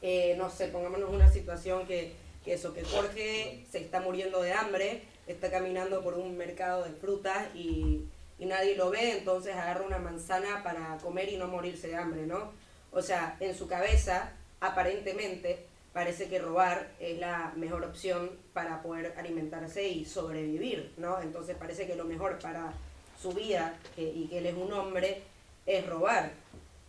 eh, 0.00 0.36
no 0.38 0.48
sé, 0.48 0.68
pongámonos 0.68 1.10
una 1.10 1.28
situación 1.32 1.88
que, 1.88 2.12
que 2.44 2.54
eso, 2.54 2.72
que 2.72 2.84
Jorge 2.84 3.64
se 3.68 3.80
está 3.80 4.00
muriendo 4.00 4.42
de 4.42 4.52
hambre, 4.52 5.02
está 5.26 5.50
caminando 5.50 6.04
por 6.04 6.14
un 6.14 6.36
mercado 6.36 6.84
de 6.84 6.90
frutas 6.90 7.48
y, 7.56 8.04
y 8.42 8.46
nadie 8.46 8.74
lo 8.74 8.90
ve, 8.90 9.18
entonces 9.18 9.54
agarra 9.54 9.86
una 9.86 9.98
manzana 9.98 10.64
para 10.64 10.98
comer 10.98 11.28
y 11.28 11.36
no 11.36 11.46
morirse 11.46 11.86
de 11.86 11.96
hambre, 11.96 12.26
¿no? 12.26 12.50
O 12.90 13.00
sea, 13.00 13.36
en 13.38 13.54
su 13.54 13.68
cabeza, 13.68 14.32
aparentemente, 14.58 15.64
parece 15.92 16.28
que 16.28 16.40
robar 16.40 16.90
es 16.98 17.20
la 17.20 17.52
mejor 17.54 17.84
opción 17.84 18.32
para 18.52 18.82
poder 18.82 19.14
alimentarse 19.16 19.86
y 19.86 20.04
sobrevivir, 20.04 20.92
¿no? 20.96 21.22
Entonces 21.22 21.56
parece 21.56 21.86
que 21.86 21.94
lo 21.94 22.04
mejor 22.04 22.40
para 22.40 22.72
su 23.20 23.32
vida 23.32 23.76
y 23.96 24.26
que 24.26 24.38
él 24.38 24.46
es 24.46 24.56
un 24.56 24.72
hombre 24.72 25.22
es 25.64 25.86
robar. 25.86 26.32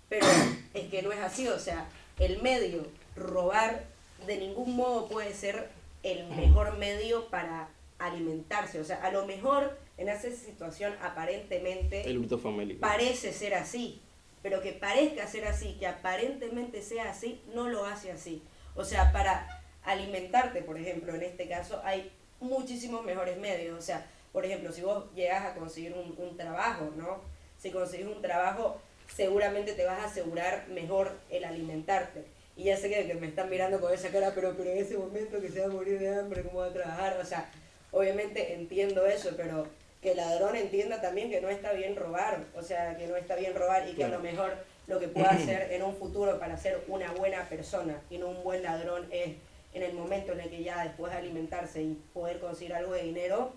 Pero 0.09 0.25
es 0.73 0.89
que 0.89 1.03
no 1.03 1.11
es 1.11 1.19
así, 1.19 1.47
o 1.47 1.59
sea, 1.59 1.87
el 2.17 2.41
medio, 2.41 2.87
robar, 3.15 3.83
de 4.25 4.37
ningún 4.37 4.75
modo 4.75 5.07
puede 5.07 5.35
ser 5.35 5.69
el 6.01 6.25
mejor 6.29 6.79
medio 6.79 7.27
para 7.27 7.69
alimentarse. 7.99 8.79
O 8.79 8.83
sea, 8.83 9.03
a 9.03 9.11
lo 9.11 9.27
mejor 9.27 9.82
en 9.97 10.09
esa 10.09 10.31
situación 10.31 10.93
aparentemente 11.01 12.01
El 12.09 12.17
hurto 12.17 12.37
famélico. 12.37 12.81
parece 12.81 13.31
ser 13.31 13.53
así, 13.53 14.01
pero 14.41 14.61
que 14.61 14.73
parezca 14.73 15.27
ser 15.27 15.45
así, 15.45 15.75
que 15.79 15.87
aparentemente 15.87 16.81
sea 16.81 17.09
así, 17.11 17.41
no 17.53 17.69
lo 17.69 17.85
hace 17.85 18.11
así. 18.11 18.41
O 18.75 18.83
sea, 18.83 19.11
para 19.11 19.63
alimentarte, 19.83 20.61
por 20.61 20.77
ejemplo, 20.77 21.13
en 21.13 21.23
este 21.23 21.47
caso, 21.47 21.81
hay 21.83 22.11
muchísimos 22.39 23.03
mejores 23.05 23.37
medios. 23.37 23.77
O 23.77 23.81
sea, 23.81 24.05
por 24.31 24.45
ejemplo, 24.45 24.71
si 24.71 24.81
vos 24.81 25.05
llegas 25.13 25.45
a 25.45 25.53
conseguir 25.55 25.93
un, 25.93 26.15
un 26.17 26.35
trabajo, 26.37 26.91
¿no? 26.97 27.21
Si 27.59 27.71
consigues 27.71 28.07
un 28.07 28.21
trabajo, 28.21 28.81
seguramente 29.13 29.73
te 29.73 29.85
vas 29.85 29.99
a 29.99 30.05
asegurar 30.05 30.67
mejor 30.69 31.11
el 31.29 31.45
alimentarte. 31.45 32.25
Y 32.55 32.65
ya 32.65 32.77
sé 32.77 32.89
que, 32.89 33.07
que 33.07 33.13
me 33.15 33.27
están 33.27 33.49
mirando 33.49 33.79
con 33.79 33.93
esa 33.93 34.09
cara, 34.09 34.31
pero, 34.35 34.55
pero 34.57 34.71
en 34.71 34.77
ese 34.77 34.97
momento 34.97 35.39
que 35.39 35.49
se 35.49 35.59
va 35.61 35.67
a 35.67 35.69
morir 35.69 35.99
de 35.99 36.19
hambre, 36.19 36.43
¿cómo 36.43 36.59
va 36.59 36.67
a 36.67 36.73
trabajar? 36.73 37.17
O 37.21 37.25
sea, 37.25 37.49
obviamente 37.91 38.53
entiendo 38.53 39.05
eso, 39.05 39.29
pero 39.37 39.67
que 40.03 40.11
el 40.11 40.17
ladrón 40.17 40.57
entienda 40.57 41.01
también 41.01 41.31
que 41.31 41.41
no 41.41 41.47
está 41.47 41.71
bien 41.71 41.95
robar, 41.95 42.43
o 42.55 42.61
sea, 42.61 42.97
que 42.97 43.07
no 43.07 43.15
está 43.15 43.35
bien 43.35 43.55
robar 43.55 43.87
y 43.87 43.93
que 43.93 44.03
a 44.03 44.09
lo 44.09 44.19
mejor 44.19 44.53
lo 44.85 44.99
que 44.99 45.07
pueda 45.07 45.29
hacer 45.31 45.71
en 45.71 45.81
un 45.81 45.95
futuro 45.95 46.37
para 46.39 46.57
ser 46.57 46.83
una 46.89 47.11
buena 47.13 47.47
persona 47.47 48.01
y 48.09 48.17
no 48.17 48.27
un 48.27 48.43
buen 48.43 48.61
ladrón 48.61 49.07
es 49.11 49.37
en 49.73 49.81
el 49.81 49.93
momento 49.93 50.33
en 50.33 50.41
el 50.41 50.49
que 50.49 50.61
ya 50.61 50.83
después 50.83 51.11
de 51.13 51.17
alimentarse 51.17 51.81
y 51.81 51.99
poder 52.13 52.39
conseguir 52.39 52.75
algo 52.75 52.93
de 52.93 53.03
dinero, 53.03 53.53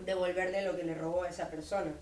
devolverle 0.00 0.62
lo 0.62 0.74
que 0.74 0.82
le 0.82 0.94
robó 0.94 1.22
a 1.22 1.28
esa 1.28 1.48
persona, 1.48 1.92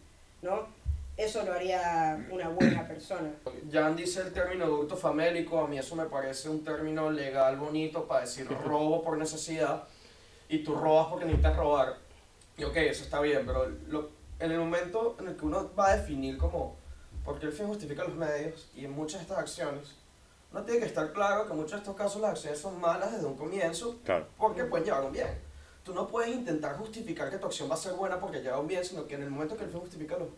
¿no? 0.40 0.68
Eso 1.16 1.42
lo 1.42 1.52
haría 1.52 2.24
una 2.30 2.48
buena 2.48 2.86
persona. 2.88 3.30
Jan 3.70 3.96
dice 3.96 4.20
el 4.22 4.32
término 4.32 4.64
de 4.66 4.72
hurto 4.72 4.96
famélico, 4.96 5.58
a 5.58 5.66
mí 5.66 5.76
eso 5.76 5.96
me 5.96 6.06
parece 6.06 6.48
un 6.48 6.64
término 6.64 7.10
legal 7.10 7.56
bonito 7.56 8.06
para 8.06 8.20
decir 8.20 8.46
robo 8.48 9.02
por 9.02 9.18
necesidad 9.18 9.82
y 10.48 10.58
tú 10.58 10.76
robas 10.76 11.08
porque 11.08 11.24
necesitas 11.24 11.56
robar. 11.56 11.96
Y 12.58 12.64
ok, 12.64 12.76
eso 12.76 13.04
está 13.04 13.20
bien, 13.20 13.44
pero 13.46 13.68
lo- 13.88 14.10
en 14.38 14.50
el 14.50 14.58
momento 14.58 15.16
en 15.20 15.28
el 15.28 15.36
que 15.36 15.44
uno 15.46 15.70
va 15.78 15.88
a 15.90 15.96
definir 15.96 16.36
como 16.38 16.76
por 17.24 17.38
qué 17.38 17.46
el 17.46 17.52
fin 17.52 17.66
justifica 17.66 18.04
los 18.04 18.14
medios 18.14 18.68
y 18.74 18.84
en 18.84 18.92
muchas 18.92 19.20
de 19.20 19.22
estas 19.22 19.38
acciones, 19.38 19.94
uno 20.50 20.62
tiene 20.64 20.80
que 20.80 20.86
estar 20.86 21.12
claro 21.12 21.46
que 21.46 21.52
en 21.52 21.56
muchos 21.58 21.72
de 21.72 21.78
estos 21.78 21.96
casos 21.96 22.20
las 22.20 22.32
acciones 22.32 22.60
son 22.60 22.80
malas 22.80 23.12
desde 23.12 23.26
un 23.26 23.36
comienzo 23.36 23.98
Claro. 24.04 24.26
porque 24.36 24.64
pueden 24.64 24.84
llevar 24.84 25.02
a 25.02 25.06
un 25.06 25.12
bien. 25.12 25.28
Tú 25.84 25.94
no 25.94 26.06
puedes 26.08 26.30
intentar 26.30 26.76
justificar 26.76 27.30
que 27.30 27.38
tu 27.38 27.46
acción 27.46 27.70
va 27.70 27.74
a 27.74 27.78
ser 27.78 27.94
buena 27.94 28.20
porque 28.20 28.40
lleva 28.42 28.56
a 28.56 28.60
un 28.60 28.68
bien, 28.68 28.84
sino 28.84 29.06
que 29.06 29.14
en 29.14 29.22
el 29.22 29.30
momento 29.30 29.56
que 29.56 29.64
el 29.64 29.70
fin 29.70 29.80
justifica 29.80 30.16
los, 30.18 30.28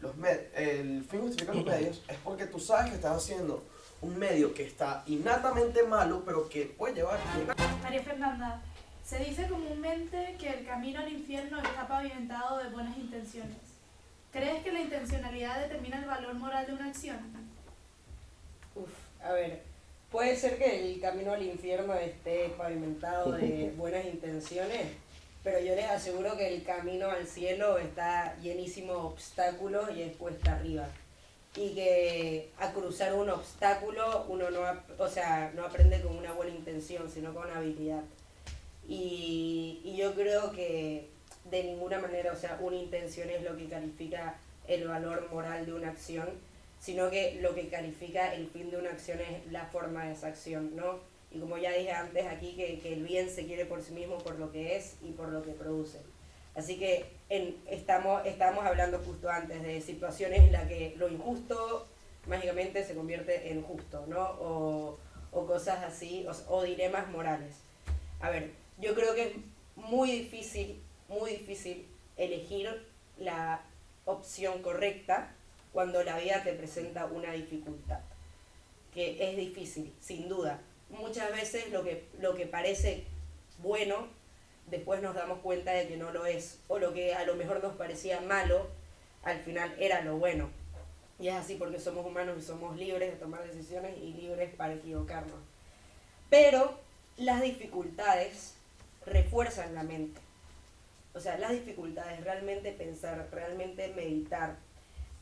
los 0.00 0.14
med- 0.16 0.48
el 0.54 1.04
fin 1.04 1.20
justifica 1.22 1.52
los 1.54 1.64
medios 1.66 2.02
es 2.08 2.16
porque 2.22 2.46
tú 2.46 2.58
sabes 2.60 2.90
que 2.90 2.96
estás 2.96 3.16
haciendo 3.16 3.62
un 4.00 4.18
medio 4.18 4.52
que 4.54 4.64
está 4.66 5.02
innatamente 5.06 5.82
malo, 5.84 6.22
pero 6.24 6.48
que 6.48 6.66
puede 6.66 6.94
llevar 6.94 7.18
María 7.82 8.02
Fernanda, 8.02 8.62
se 9.04 9.18
dice 9.18 9.48
comúnmente 9.48 10.36
que 10.38 10.48
el 10.48 10.66
camino 10.66 11.00
al 11.00 11.12
infierno 11.12 11.58
está 11.58 11.86
pavimentado 11.86 12.58
de 12.58 12.70
buenas 12.70 12.96
intenciones. 12.96 13.56
¿Crees 14.32 14.62
que 14.62 14.72
la 14.72 14.80
intencionalidad 14.80 15.60
determina 15.60 15.98
el 15.98 16.06
valor 16.06 16.34
moral 16.34 16.66
de 16.66 16.72
una 16.72 16.88
acción? 16.88 17.18
Uf, 18.74 18.90
a 19.22 19.32
ver, 19.32 19.62
puede 20.10 20.36
ser 20.36 20.56
que 20.56 20.92
el 20.92 21.00
camino 21.00 21.32
al 21.32 21.42
infierno 21.42 21.92
esté 21.94 22.48
pavimentado 22.56 23.32
de 23.32 23.72
buenas 23.76 24.06
intenciones, 24.06 24.86
pero 25.44 25.58
yo 25.60 25.74
les 25.74 25.90
aseguro 25.90 26.36
que 26.36 26.54
el 26.54 26.62
camino 26.62 27.10
al 27.10 27.26
cielo 27.26 27.76
está 27.76 28.34
llenísimo 28.40 28.92
de 28.92 29.00
obstáculos 29.00 29.90
y 29.94 30.02
es 30.02 30.16
cuesta 30.16 30.54
arriba. 30.56 30.88
Y 31.54 31.74
que 31.74 32.50
a 32.58 32.72
cruzar 32.72 33.12
un 33.12 33.28
obstáculo 33.28 34.24
uno 34.28 34.50
no, 34.50 34.62
o 34.96 35.08
sea, 35.08 35.52
no 35.54 35.66
aprende 35.66 36.00
con 36.00 36.16
una 36.16 36.32
buena 36.32 36.54
intención, 36.54 37.10
sino 37.10 37.34
con 37.34 37.50
habilidad. 37.50 38.02
Y, 38.88 39.80
y 39.84 39.96
yo 39.96 40.14
creo 40.14 40.52
que 40.52 41.08
de 41.50 41.64
ninguna 41.64 41.98
manera, 41.98 42.32
o 42.32 42.36
sea, 42.36 42.58
una 42.60 42.76
intención 42.76 43.30
es 43.30 43.42
lo 43.42 43.56
que 43.56 43.68
califica 43.68 44.36
el 44.66 44.86
valor 44.86 45.28
moral 45.30 45.66
de 45.66 45.72
una 45.72 45.90
acción, 45.90 46.28
sino 46.78 47.10
que 47.10 47.38
lo 47.40 47.54
que 47.54 47.68
califica 47.68 48.34
el 48.34 48.48
fin 48.48 48.70
de 48.70 48.76
una 48.76 48.90
acción 48.90 49.20
es 49.20 49.50
la 49.52 49.66
forma 49.66 50.06
de 50.06 50.12
esa 50.12 50.28
acción, 50.28 50.74
¿no? 50.74 51.00
Y 51.30 51.38
como 51.38 51.56
ya 51.56 51.72
dije 51.72 51.92
antes 51.92 52.26
aquí, 52.26 52.54
que, 52.54 52.78
que 52.80 52.92
el 52.92 53.04
bien 53.04 53.30
se 53.30 53.46
quiere 53.46 53.64
por 53.64 53.82
sí 53.82 53.92
mismo, 53.92 54.18
por 54.18 54.38
lo 54.38 54.52
que 54.52 54.76
es 54.76 54.96
y 55.02 55.12
por 55.12 55.28
lo 55.28 55.42
que 55.42 55.52
produce. 55.52 55.98
Así 56.54 56.78
que 56.78 57.06
en, 57.30 57.56
estamos, 57.70 58.26
estamos 58.26 58.64
hablando 58.66 58.98
justo 58.98 59.30
antes 59.30 59.62
de 59.62 59.80
situaciones 59.80 60.40
en 60.40 60.52
las 60.52 60.68
que 60.68 60.94
lo 60.98 61.08
injusto 61.08 61.86
mágicamente 62.26 62.84
se 62.84 62.94
convierte 62.94 63.50
en 63.50 63.62
justo, 63.62 64.04
¿no? 64.06 64.20
O, 64.40 64.98
o 65.32 65.46
cosas 65.46 65.82
así, 65.82 66.26
o, 66.26 66.54
o 66.54 66.62
dilemas 66.62 67.08
morales. 67.08 67.56
A 68.20 68.30
ver, 68.30 68.50
yo 68.82 68.94
creo 68.96 69.14
que 69.14 69.28
es 69.28 69.32
muy 69.76 70.10
difícil, 70.10 70.82
muy 71.08 71.30
difícil 71.30 71.86
elegir 72.16 72.68
la 73.16 73.62
opción 74.04 74.60
correcta 74.60 75.30
cuando 75.72 76.02
la 76.02 76.18
vida 76.18 76.42
te 76.42 76.52
presenta 76.52 77.06
una 77.06 77.32
dificultad. 77.32 78.00
Que 78.92 79.30
es 79.30 79.36
difícil, 79.36 79.94
sin 80.00 80.28
duda. 80.28 80.60
Muchas 80.90 81.32
veces 81.32 81.70
lo 81.70 81.84
que, 81.84 82.08
lo 82.20 82.34
que 82.34 82.46
parece 82.46 83.04
bueno, 83.58 84.08
después 84.66 85.00
nos 85.00 85.14
damos 85.14 85.38
cuenta 85.38 85.72
de 85.72 85.86
que 85.86 85.96
no 85.96 86.10
lo 86.10 86.26
es. 86.26 86.58
O 86.66 86.78
lo 86.78 86.92
que 86.92 87.14
a 87.14 87.24
lo 87.24 87.36
mejor 87.36 87.62
nos 87.62 87.76
parecía 87.76 88.20
malo, 88.20 88.66
al 89.22 89.38
final 89.38 89.74
era 89.78 90.02
lo 90.02 90.16
bueno. 90.16 90.50
Y 91.20 91.28
es 91.28 91.34
así 91.34 91.54
porque 91.54 91.78
somos 91.78 92.04
humanos 92.04 92.36
y 92.36 92.42
somos 92.42 92.76
libres 92.76 93.12
de 93.12 93.16
tomar 93.16 93.44
decisiones 93.44 93.96
y 93.96 94.12
libres 94.12 94.52
para 94.56 94.74
equivocarnos. 94.74 95.38
Pero 96.28 96.76
las 97.16 97.42
dificultades 97.42 98.56
refuerzan 99.06 99.74
la 99.74 99.82
mente. 99.82 100.20
O 101.14 101.20
sea, 101.20 101.36
las 101.38 101.52
dificultades, 101.52 102.22
realmente 102.24 102.72
pensar, 102.72 103.28
realmente 103.30 103.92
meditar, 103.94 104.56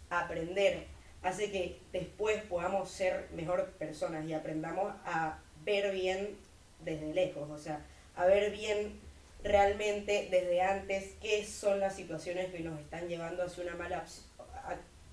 aprender, 0.09 0.87
hace 1.23 1.51
que 1.51 1.81
después 1.93 2.43
podamos 2.45 2.91
ser 2.91 3.29
mejor 3.35 3.71
personas 3.73 4.25
y 4.27 4.35
aprendamos 4.35 4.93
a 5.05 5.39
ver 5.65 5.93
bien 5.93 6.37
desde 6.85 7.13
lejos, 7.13 7.51
o 7.51 7.59
sea, 7.59 7.85
a 8.17 8.27
ver 8.27 8.53
bien 8.53 8.99
realmente 9.43 10.29
desde 10.31 10.63
antes 10.63 11.15
qué 11.21 11.45
son 11.45 11.81
las 11.81 11.97
situaciones 11.97 12.53
que 12.53 12.61
nos 12.61 12.79
están 12.79 13.09
llevando 13.09 13.43
hacia 13.43 13.65
una 13.65 13.75
mala 13.75 14.05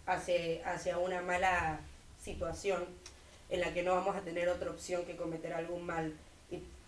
hacia, 0.06 0.70
hacia 0.70 0.98
una 0.98 1.22
mala 1.22 1.80
situación 2.22 2.86
en 3.50 3.62
la 3.62 3.74
que 3.74 3.84
no 3.84 3.96
vamos 3.96 4.16
a 4.16 4.22
tener 4.22 4.50
otra 4.50 4.72
opción 4.72 5.06
que 5.06 5.16
cometer 5.16 5.54
algún 5.54 5.86
mal. 5.86 6.14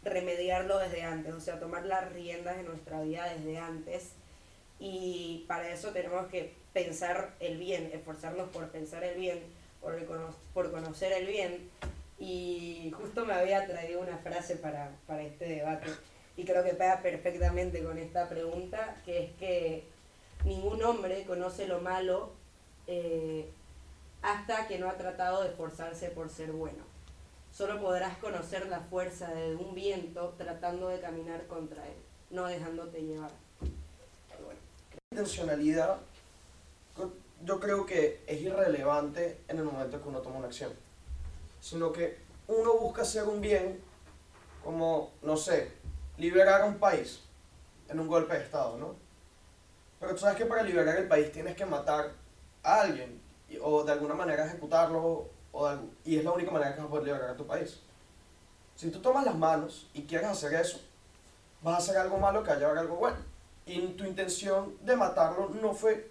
Remediarlo 0.04 0.80
desde 0.80 1.04
antes, 1.04 1.34
o 1.34 1.40
sea, 1.40 1.60
tomar 1.60 1.86
las 1.86 2.12
riendas 2.14 2.58
de 2.58 2.64
nuestra 2.64 3.02
vida 3.02 3.34
desde 3.34 3.58
antes. 3.58 4.12
Y 4.80 5.46
para 5.48 5.70
eso 5.70 5.90
tenemos 5.90 6.28
que 6.28 6.54
pensar 6.74 7.36
el 7.40 7.58
bien, 7.58 7.92
esforzarnos 7.94 8.50
por 8.50 8.70
pensar 8.70 9.04
el 9.04 9.20
bien, 9.20 9.44
por, 9.82 9.98
por 10.54 10.72
conocer 10.72 11.12
el 11.12 11.28
bien. 11.28 11.70
Y 12.18 12.92
justo 12.98 13.26
me 13.26 13.34
había 13.34 13.66
traído 13.66 14.02
una 14.02 14.18
frase 14.18 14.56
para, 14.56 14.92
para 15.08 15.24
este 15.24 15.46
debate 15.46 15.88
y 16.40 16.46
creo 16.46 16.64
que 16.64 16.74
pega 16.74 17.02
perfectamente 17.02 17.84
con 17.84 17.98
esta 17.98 18.30
pregunta, 18.30 18.96
que 19.04 19.26
es 19.26 19.32
que 19.38 19.84
ningún 20.46 20.82
hombre 20.84 21.26
conoce 21.26 21.68
lo 21.68 21.82
malo 21.82 22.32
eh, 22.88 23.50
hasta 24.22 24.66
que 24.70 24.80
no 24.80 24.90
ha 24.90 24.94
tratado 24.94 25.44
de 25.44 25.50
esforzarse 25.50 26.10
por 26.12 26.30
ser 26.30 26.54
bueno. 26.54 26.89
Solo 27.52 27.82
podrás 27.82 28.18
conocer 28.18 28.68
la 28.68 28.80
fuerza 28.80 29.28
de 29.34 29.56
un 29.56 29.76
viento 29.76 30.36
tratando 30.38 30.88
de 30.88 31.00
caminar 31.00 31.48
contra 31.48 31.86
él, 31.86 31.96
no 32.30 32.46
dejándote 32.46 33.02
llevar. 33.02 33.32
La 33.62 35.00
intencionalidad 35.12 35.98
yo 37.44 37.60
creo 37.60 37.86
que 37.86 38.22
es 38.28 38.42
irrelevante 38.42 39.42
en 39.48 39.58
el 39.58 39.64
momento 39.64 40.02
que 40.02 40.10
uno 40.10 40.20
toma 40.20 40.38
una 40.38 40.48
acción, 40.48 40.74
sino 41.62 41.92
que 41.92 42.18
uno 42.48 42.78
busca 42.78 43.04
hacer 43.04 43.24
un 43.24 43.40
bien 43.42 43.82
como, 44.64 45.12
no 45.22 45.38
sé, 45.38 45.72
liberar 46.18 46.62
a 46.62 46.66
un 46.66 46.80
país 46.80 47.22
en 47.88 48.00
un 48.00 48.08
golpe 48.08 48.34
de 48.34 48.44
Estado, 48.44 48.78
¿no? 48.78 48.96
Pero 50.00 50.14
tú 50.14 50.20
sabes 50.20 50.38
que 50.38 50.46
para 50.46 50.64
liberar 50.64 50.98
el 50.98 51.08
país 51.08 51.32
tienes 51.32 51.56
que 51.56 51.66
matar 51.66 52.12
a 52.64 52.82
alguien 52.82 53.22
o 53.62 53.84
de 53.84 53.92
alguna 53.92 54.14
manera 54.14 54.46
ejecutarlo 54.46 55.30
o 55.52 55.70
y 56.06 56.18
es 56.18 56.24
la 56.24 56.32
única 56.32 56.52
manera 56.52 56.74
que 56.74 56.82
vas 56.82 56.88
a 56.88 56.90
poder 56.90 57.06
liberar 57.06 57.30
a 57.30 57.38
tu 57.38 57.46
país. 57.46 57.80
Si 58.76 58.90
tú 58.92 59.00
tomas 59.00 59.26
las 59.26 59.36
manos 59.36 59.90
y 59.94 60.04
quieres 60.04 60.28
hacer 60.30 60.54
eso, 60.54 60.80
vas 61.62 61.76
a 61.76 61.78
hacer 61.78 61.98
algo 61.98 62.18
malo 62.18 62.44
que 62.44 62.50
va 62.50 62.56
a 62.56 62.60
llevar 62.60 62.78
algo 62.78 62.96
bueno. 62.96 63.18
Y 63.66 63.80
tu 63.90 64.06
intención 64.06 64.76
de 64.82 64.96
matarlo 64.96 65.50
no 65.50 65.74
fue... 65.74 66.10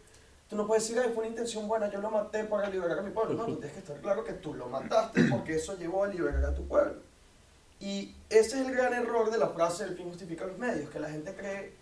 Tú 0.49 0.57
no 0.57 0.67
puedes 0.67 0.87
decir, 0.87 1.03
Ay, 1.03 1.11
fue 1.13 1.25
una 1.25 1.29
intención 1.29 1.69
buena, 1.69 1.91
yo 1.91 2.01
lo 2.01 2.11
maté 2.11 2.45
para 2.45 2.71
liberar 2.71 2.99
a 2.99 3.03
mi 3.03 3.11
pueblo. 3.11 3.35
No, 3.35 3.45
tú 3.47 3.57
tienes 3.57 3.73
que 3.73 3.79
estar 3.81 4.01
claro 4.01 4.25
que 4.25 4.35
tú 4.35 4.55
lo 4.55 4.69
mataste 4.69 5.25
porque 5.25 5.57
eso 5.57 5.77
llevó 5.77 6.05
a 6.05 6.09
liberar 6.09 6.45
a 6.45 6.55
tu 6.55 6.67
pueblo. 6.67 7.01
Y 7.81 8.15
ese 8.29 8.61
es 8.61 8.67
el 8.67 8.75
gran 8.75 8.93
error 8.93 9.31
de 9.31 9.39
la 9.39 9.49
frase 9.49 9.85
del 9.85 9.97
fin 9.97 10.09
justifica 10.09 10.47
los 10.47 10.59
medios, 10.59 10.91
que 10.91 10.99
la 10.99 11.11
gente 11.11 11.35
cree 11.35 11.73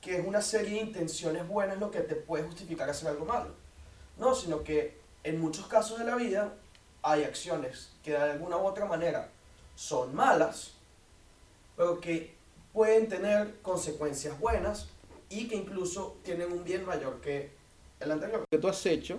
que 0.00 0.18
es 0.18 0.26
una 0.26 0.40
serie 0.40 0.74
de 0.74 0.86
intenciones 0.86 1.46
buenas 1.46 1.78
lo 1.78 1.90
que 1.90 2.00
te 2.00 2.14
puede 2.14 2.44
justificar 2.44 2.88
hacer 2.88 3.08
algo 3.08 3.24
malo. 3.24 3.50
No, 4.16 4.34
sino 4.34 4.62
que 4.62 4.98
en 5.24 5.40
muchos 5.40 5.66
casos 5.66 5.98
de 5.98 6.04
la 6.04 6.16
vida 6.16 6.54
hay 7.02 7.24
acciones 7.24 7.90
que 8.02 8.12
de 8.12 8.18
alguna 8.18 8.56
u 8.56 8.66
otra 8.66 8.84
manera 8.84 9.30
son 9.74 10.14
malas, 10.14 10.72
pero 11.76 12.00
que 12.00 12.34
pueden 12.72 13.08
tener 13.08 13.60
consecuencias 13.62 14.38
buenas 14.38 14.88
y 15.30 15.48
que 15.48 15.56
incluso 15.56 16.16
tienen 16.22 16.52
un 16.52 16.64
bien 16.64 16.84
mayor 16.84 17.20
que 17.20 17.50
el 18.00 18.10
anterior. 18.10 18.44
Que 18.50 18.58
tú 18.58 18.68
has 18.68 18.84
hecho 18.86 19.18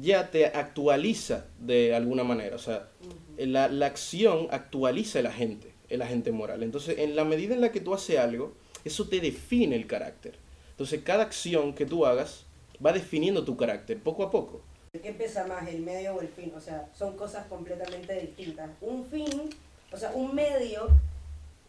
ya 0.00 0.30
te 0.30 0.46
actualiza 0.46 1.46
de 1.58 1.94
alguna 1.94 2.24
manera. 2.24 2.56
O 2.56 2.58
sea, 2.58 2.88
la, 3.36 3.68
la, 3.68 3.86
acción 3.86 4.48
actualiza 4.50 5.20
el 5.20 5.26
agente, 5.26 5.72
el 5.88 6.02
agente 6.02 6.32
moral. 6.32 6.62
Entonces, 6.62 6.98
en 6.98 7.16
la 7.16 7.24
medida 7.24 7.54
en 7.54 7.60
la 7.60 7.72
que 7.72 7.80
tú 7.80 7.94
haces 7.94 8.18
algo, 8.18 8.54
eso 8.84 9.08
te 9.08 9.20
define 9.20 9.76
el 9.76 9.86
carácter. 9.86 10.36
Entonces, 10.70 11.02
cada 11.04 11.24
acción 11.24 11.74
que 11.74 11.86
tú 11.86 12.06
hagas 12.06 12.44
va 12.84 12.92
definiendo 12.92 13.44
tu 13.44 13.56
carácter 13.56 13.98
poco 13.98 14.24
a 14.24 14.30
poco. 14.30 14.62
¿Qué 15.00 15.14
pesa 15.14 15.46
más, 15.46 15.66
el 15.68 15.80
medio 15.80 16.16
o 16.16 16.20
el 16.20 16.28
fin? 16.28 16.52
O 16.54 16.60
sea, 16.60 16.86
son 16.94 17.16
cosas 17.16 17.46
completamente 17.46 18.12
distintas. 18.20 18.68
Un 18.82 19.06
fin, 19.06 19.48
o 19.90 19.96
sea, 19.96 20.10
un 20.10 20.34
medio 20.34 20.86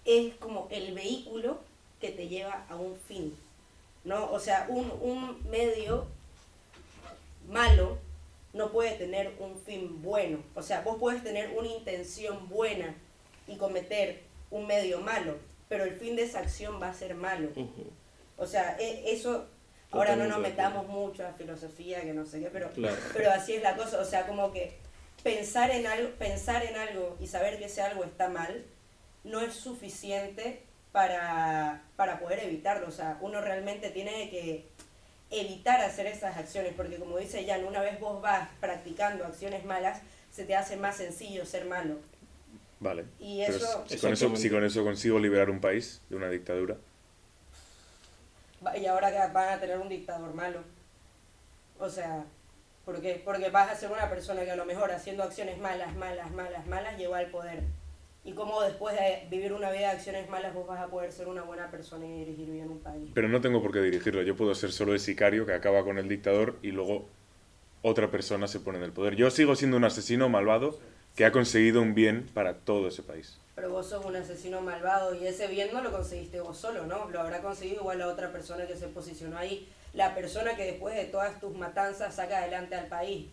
es 0.04 0.36
como 0.36 0.68
el 0.70 0.94
vehículo 0.94 1.58
que 2.02 2.10
te 2.10 2.28
lleva 2.28 2.66
a 2.68 2.76
un 2.76 2.98
fin. 2.98 3.34
¿No? 4.04 4.30
O 4.30 4.42
sea, 4.42 4.66
un, 4.68 4.92
un 5.00 5.50
medio 5.50 6.06
malo 7.48 7.98
no 8.52 8.74
puede 8.74 8.92
tener 8.98 9.34
un 9.40 9.58
fin 9.58 10.02
bueno. 10.02 10.40
O 10.54 10.62
sea, 10.62 10.82
vos 10.82 10.98
puedes 11.00 11.24
tener 11.24 11.58
una 11.58 11.70
intención 11.70 12.50
buena 12.50 12.94
y 13.48 13.56
cometer 13.56 14.22
un 14.52 14.68
medio 14.68 15.00
malo, 15.00 15.38
pero 15.70 15.86
el 15.86 15.96
fin 15.96 16.18
de 16.18 16.24
esa 16.24 16.40
acción 16.40 16.82
va 16.82 16.90
a 16.90 16.94
ser 16.94 17.16
malo. 17.16 17.48
O 18.36 18.46
sea, 18.46 18.76
e, 18.78 19.14
eso, 19.14 19.46
ahora 19.94 20.16
no 20.16 20.28
nos 20.28 20.40
metamos 20.40 20.88
mucho 20.88 21.26
a 21.26 21.34
filosofía, 21.34 22.02
que 22.02 22.14
no 22.14 22.26
sé 22.26 22.40
qué, 22.40 22.50
pero, 22.52 22.70
pero 23.14 23.32
así 23.32 23.54
es 23.54 23.64
la 23.64 23.76
cosa. 23.76 24.00
O 24.00 24.06
sea, 24.06 24.28
como 24.28 24.52
que 24.52 24.78
pensar 25.24 25.72
en, 25.72 25.88
algo, 25.88 26.10
pensar 26.18 26.64
en 26.66 26.76
algo 26.76 27.18
y 27.20 27.28
saber 27.28 27.58
que 27.58 27.66
ese 27.66 27.82
algo 27.82 28.04
está 28.04 28.30
mal 28.30 28.66
no 29.24 29.42
es 29.42 29.54
suficiente 29.54 30.62
para, 30.92 31.84
para 31.96 32.20
poder 32.20 32.44
evitarlo. 32.44 32.88
O 32.88 32.92
sea, 32.92 33.18
uno 33.22 33.42
realmente 33.42 33.90
tiene 33.90 34.30
que 34.30 34.66
evitar 35.32 35.82
hacer 35.82 36.08
esas 36.08 36.38
acciones, 36.38 36.74
porque 36.76 36.98
como 36.98 37.18
dice 37.18 37.46
Jan, 37.46 37.66
una 37.66 37.82
vez 37.82 38.00
vos 38.00 38.22
vas 38.22 38.50
practicando 38.60 39.26
acciones 39.26 39.66
malas, 39.66 40.02
se 40.32 40.44
te 40.46 40.56
hace 40.56 40.78
más 40.78 40.98
sencillo 40.98 41.46
ser 41.46 41.66
malo. 41.66 41.98
Vale. 42.80 43.06
Y 43.20 43.42
eso, 43.42 43.86
si, 43.88 43.98
con 43.98 44.14
eso, 44.14 44.36
si 44.36 44.50
con 44.50 44.64
eso 44.64 44.84
consigo 44.84 45.18
liberar 45.18 45.50
un 45.50 45.62
país 45.62 46.02
de 46.10 46.18
una 46.18 46.30
dictadura. 46.30 46.78
Y 48.80 48.86
ahora 48.86 49.32
van 49.34 49.50
a 49.50 49.60
tener 49.60 49.78
un 49.78 49.90
dictador 49.90 50.34
malo. 50.34 50.60
O 51.80 51.90
sea, 51.90 52.26
¿por 52.86 53.02
qué? 53.02 53.22
Porque 53.24 53.50
vas 53.50 53.70
a 53.70 53.76
ser 53.76 53.92
una 53.92 54.10
persona 54.10 54.44
que 54.44 54.52
a 54.52 54.56
lo 54.56 54.66
mejor 54.66 54.92
haciendo 54.92 55.24
acciones 55.24 55.58
malas, 55.58 55.96
malas, 55.96 56.32
malas, 56.32 56.66
malas, 56.68 56.98
llegó 56.98 57.16
al 57.16 57.28
poder 57.28 57.64
y 58.26 58.32
cómo 58.32 58.62
después 58.62 58.96
de 58.96 59.28
vivir 59.30 59.52
una 59.52 59.70
vida 59.72 59.82
de 59.82 59.98
acciones 59.98 60.30
malas 60.30 60.54
vos 60.54 60.66
vas 60.66 60.80
a 60.80 60.88
poder 60.88 61.12
ser 61.12 61.28
una 61.28 61.44
buena 61.44 61.70
persona 61.70 62.06
y 62.06 62.20
dirigir 62.20 62.50
bien 62.50 62.70
un 62.70 62.80
país. 62.80 63.12
Pero 63.14 63.28
no 63.28 63.42
tengo 63.42 63.62
por 63.62 63.74
qué 63.74 63.82
dirigirlo, 63.82 64.22
yo 64.22 64.36
puedo 64.36 64.56
ser 64.56 64.72
solo 64.72 64.94
el 64.94 65.00
sicario 65.00 65.46
que 65.46 65.54
acaba 65.54 65.84
con 65.84 65.98
el 65.98 66.08
dictador 66.08 66.58
y 66.62 66.72
luego 66.72 67.06
otra 67.82 68.10
persona 68.12 68.48
se 68.48 68.62
pone 68.62 68.78
en 68.78 68.86
el 68.86 68.94
poder. 68.94 69.16
Yo 69.16 69.30
sigo 69.30 69.56
siendo 69.56 69.76
un 69.76 69.84
asesino 69.84 70.30
malvado 70.30 70.80
que 71.16 71.26
ha 71.26 71.32
conseguido 71.32 71.82
un 71.82 71.94
bien 71.96 72.30
para 72.34 72.56
todo 72.56 72.88
ese 72.88 73.04
país. 73.04 73.38
Pero 73.56 73.70
vos 73.70 73.88
sos 73.88 74.04
un 74.06 74.16
asesino 74.16 74.62
malvado 74.62 75.14
y 75.14 75.28
ese 75.28 75.48
bien 75.48 75.70
no 75.72 75.82
lo 75.82 75.92
conseguiste 75.92 76.42
vos 76.42 76.58
solo, 76.58 76.86
¿no? 76.86 77.10
Lo 77.10 77.20
habrá 77.20 77.42
conseguido 77.42 77.82
igual 77.82 78.00
la 78.00 78.08
otra 78.08 78.32
persona 78.32 78.66
que 78.66 78.76
se 78.76 78.88
posicionó 78.88 79.38
ahí, 79.38 79.70
la 79.94 80.16
persona 80.16 80.56
que 80.56 80.66
después 80.66 80.96
de 80.96 81.06
todas 81.06 81.40
tus 81.40 81.56
matanzas 81.56 82.16
saca 82.16 82.40
adelante 82.40 82.76
al 82.76 82.88
país, 82.88 83.28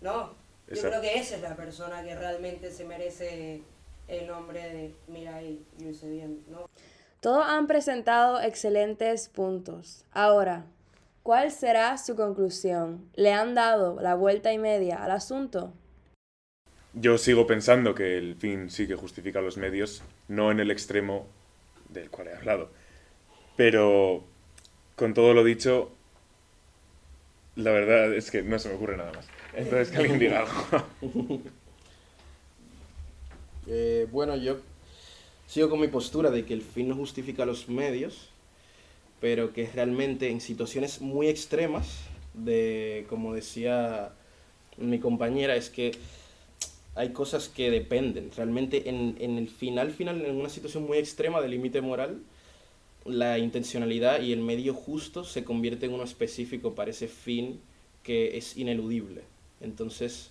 ¿no? 0.00 0.34
Yo 0.68 0.82
creo 0.82 1.00
que 1.00 1.18
esa 1.18 1.36
es 1.36 1.42
la 1.42 1.54
persona 1.54 2.02
que 2.02 2.14
realmente 2.14 2.72
se 2.72 2.84
merece 2.84 3.62
el 4.08 4.26
nombre 4.26 4.60
de 4.60 4.94
Mirai 5.08 5.60
bien, 5.78 6.44
¿no? 6.48 6.68
Todos 7.20 7.44
han 7.46 7.66
presentado 7.66 8.40
excelentes 8.40 9.28
puntos. 9.28 10.04
Ahora, 10.12 10.64
¿cuál 11.22 11.50
será 11.50 11.96
su 11.98 12.14
conclusión? 12.14 13.10
¿Le 13.14 13.32
han 13.32 13.54
dado 13.54 14.00
la 14.00 14.14
vuelta 14.14 14.52
y 14.52 14.58
media 14.58 15.02
al 15.02 15.10
asunto? 15.10 15.72
Yo 16.98 17.18
sigo 17.18 17.46
pensando 17.46 17.94
que 17.94 18.16
el 18.16 18.36
fin 18.36 18.70
sí 18.70 18.86
que 18.86 18.94
justifica 18.94 19.42
los 19.42 19.58
medios, 19.58 20.02
no 20.28 20.50
en 20.50 20.60
el 20.60 20.70
extremo 20.70 21.26
del 21.90 22.08
cual 22.08 22.28
he 22.28 22.34
hablado. 22.34 22.70
Pero 23.54 24.24
con 24.96 25.12
todo 25.12 25.34
lo 25.34 25.44
dicho, 25.44 25.90
la 27.54 27.70
verdad 27.70 28.14
es 28.14 28.30
que 28.30 28.40
no 28.40 28.58
se 28.58 28.70
me 28.70 28.76
ocurre 28.76 28.96
nada 28.96 29.12
más. 29.12 29.28
Entonces 29.54 29.90
que 29.90 29.98
alguien 29.98 30.18
diga 30.18 30.40
algo. 30.40 30.86
Eh, 33.68 34.06
bueno, 34.12 34.36
yo 34.36 34.58
sigo 35.48 35.68
con 35.68 35.80
mi 35.80 35.88
postura 35.88 36.30
de 36.30 36.44
que 36.44 36.54
el 36.54 36.62
fin 36.62 36.88
no 36.88 36.94
justifica 36.94 37.44
los 37.44 37.68
medios, 37.68 38.30
pero 39.20 39.52
que 39.52 39.68
realmente 39.74 40.30
en 40.30 40.40
situaciones 40.40 41.00
muy 41.00 41.26
extremas, 41.26 42.02
de 42.32 43.06
como 43.08 43.34
decía 43.34 44.12
mi 44.76 45.00
compañera, 45.00 45.56
es 45.56 45.68
que 45.68 45.90
hay 46.96 47.10
cosas 47.10 47.48
que 47.48 47.70
dependen. 47.70 48.30
Realmente 48.34 48.88
en, 48.88 49.16
el 49.20 49.48
final, 49.48 49.92
final, 49.92 50.24
en 50.24 50.34
una 50.34 50.48
situación 50.48 50.84
muy 50.84 50.96
extrema 50.98 51.42
de 51.42 51.48
límite 51.48 51.82
moral, 51.82 52.22
la 53.04 53.38
intencionalidad 53.38 54.22
y 54.22 54.32
el 54.32 54.40
medio 54.40 54.74
justo 54.74 55.22
se 55.22 55.44
convierte 55.44 55.86
en 55.86 55.92
uno 55.92 56.02
específico 56.02 56.74
para 56.74 56.90
ese 56.90 57.06
fin 57.06 57.60
que 58.02 58.38
es 58.38 58.56
ineludible. 58.56 59.22
Entonces, 59.60 60.30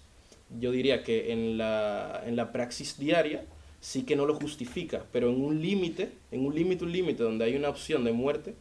yo 0.59 0.71
diría 0.71 1.03
que 1.03 1.31
en 1.31 1.57
la, 1.57 2.23
en 2.25 2.35
la 2.35 2.51
praxis 2.51 2.97
diaria 2.97 3.45
sí 3.79 4.03
que 4.03 4.15
no 4.15 4.25
lo 4.25 4.33
justifica, 4.33 5.05
pero 5.11 5.29
en 5.29 5.39
un 5.39 5.61
límite, 5.61 6.09
en 6.31 6.45
un 6.45 6.55
límite, 6.55 6.83
un 6.83 6.91
límite 6.91 7.21
donde 7.21 7.45
hay 7.45 7.55
una 7.55 7.69
opción 7.69 8.03
de 8.03 8.11
muerte, 8.11 8.55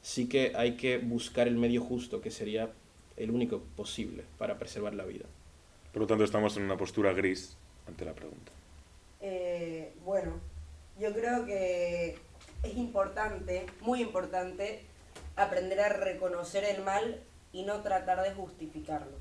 sí 0.00 0.28
que 0.28 0.52
hay 0.54 0.76
que 0.76 0.98
buscar 0.98 1.48
el 1.48 1.56
medio 1.56 1.82
justo, 1.82 2.20
que 2.20 2.30
sería 2.30 2.70
el 3.16 3.32
único 3.32 3.62
posible 3.74 4.22
para 4.38 4.58
preservar 4.60 4.94
la 4.94 5.04
vida. 5.04 5.24
Por 5.92 6.02
lo 6.02 6.06
tanto, 6.06 6.24
estamos 6.24 6.56
en 6.56 6.64
una 6.64 6.76
postura 6.76 7.12
gris 7.12 7.56
ante 7.86 8.04
la 8.04 8.12
pregunta. 8.12 8.52
Eh, 9.20 9.92
bueno, 10.04 10.34
yo 10.98 11.12
creo 11.12 11.44
que 11.46 12.18
es 12.62 12.76
importante, 12.76 13.66
muy 13.80 14.02
importante, 14.02 14.82
aprender 15.36 15.80
a 15.80 15.88
reconocer 15.88 16.64
el 16.64 16.82
mal 16.82 17.22
y 17.52 17.62
no 17.62 17.80
tratar 17.80 18.22
de 18.22 18.32
justificarlo. 18.32 19.16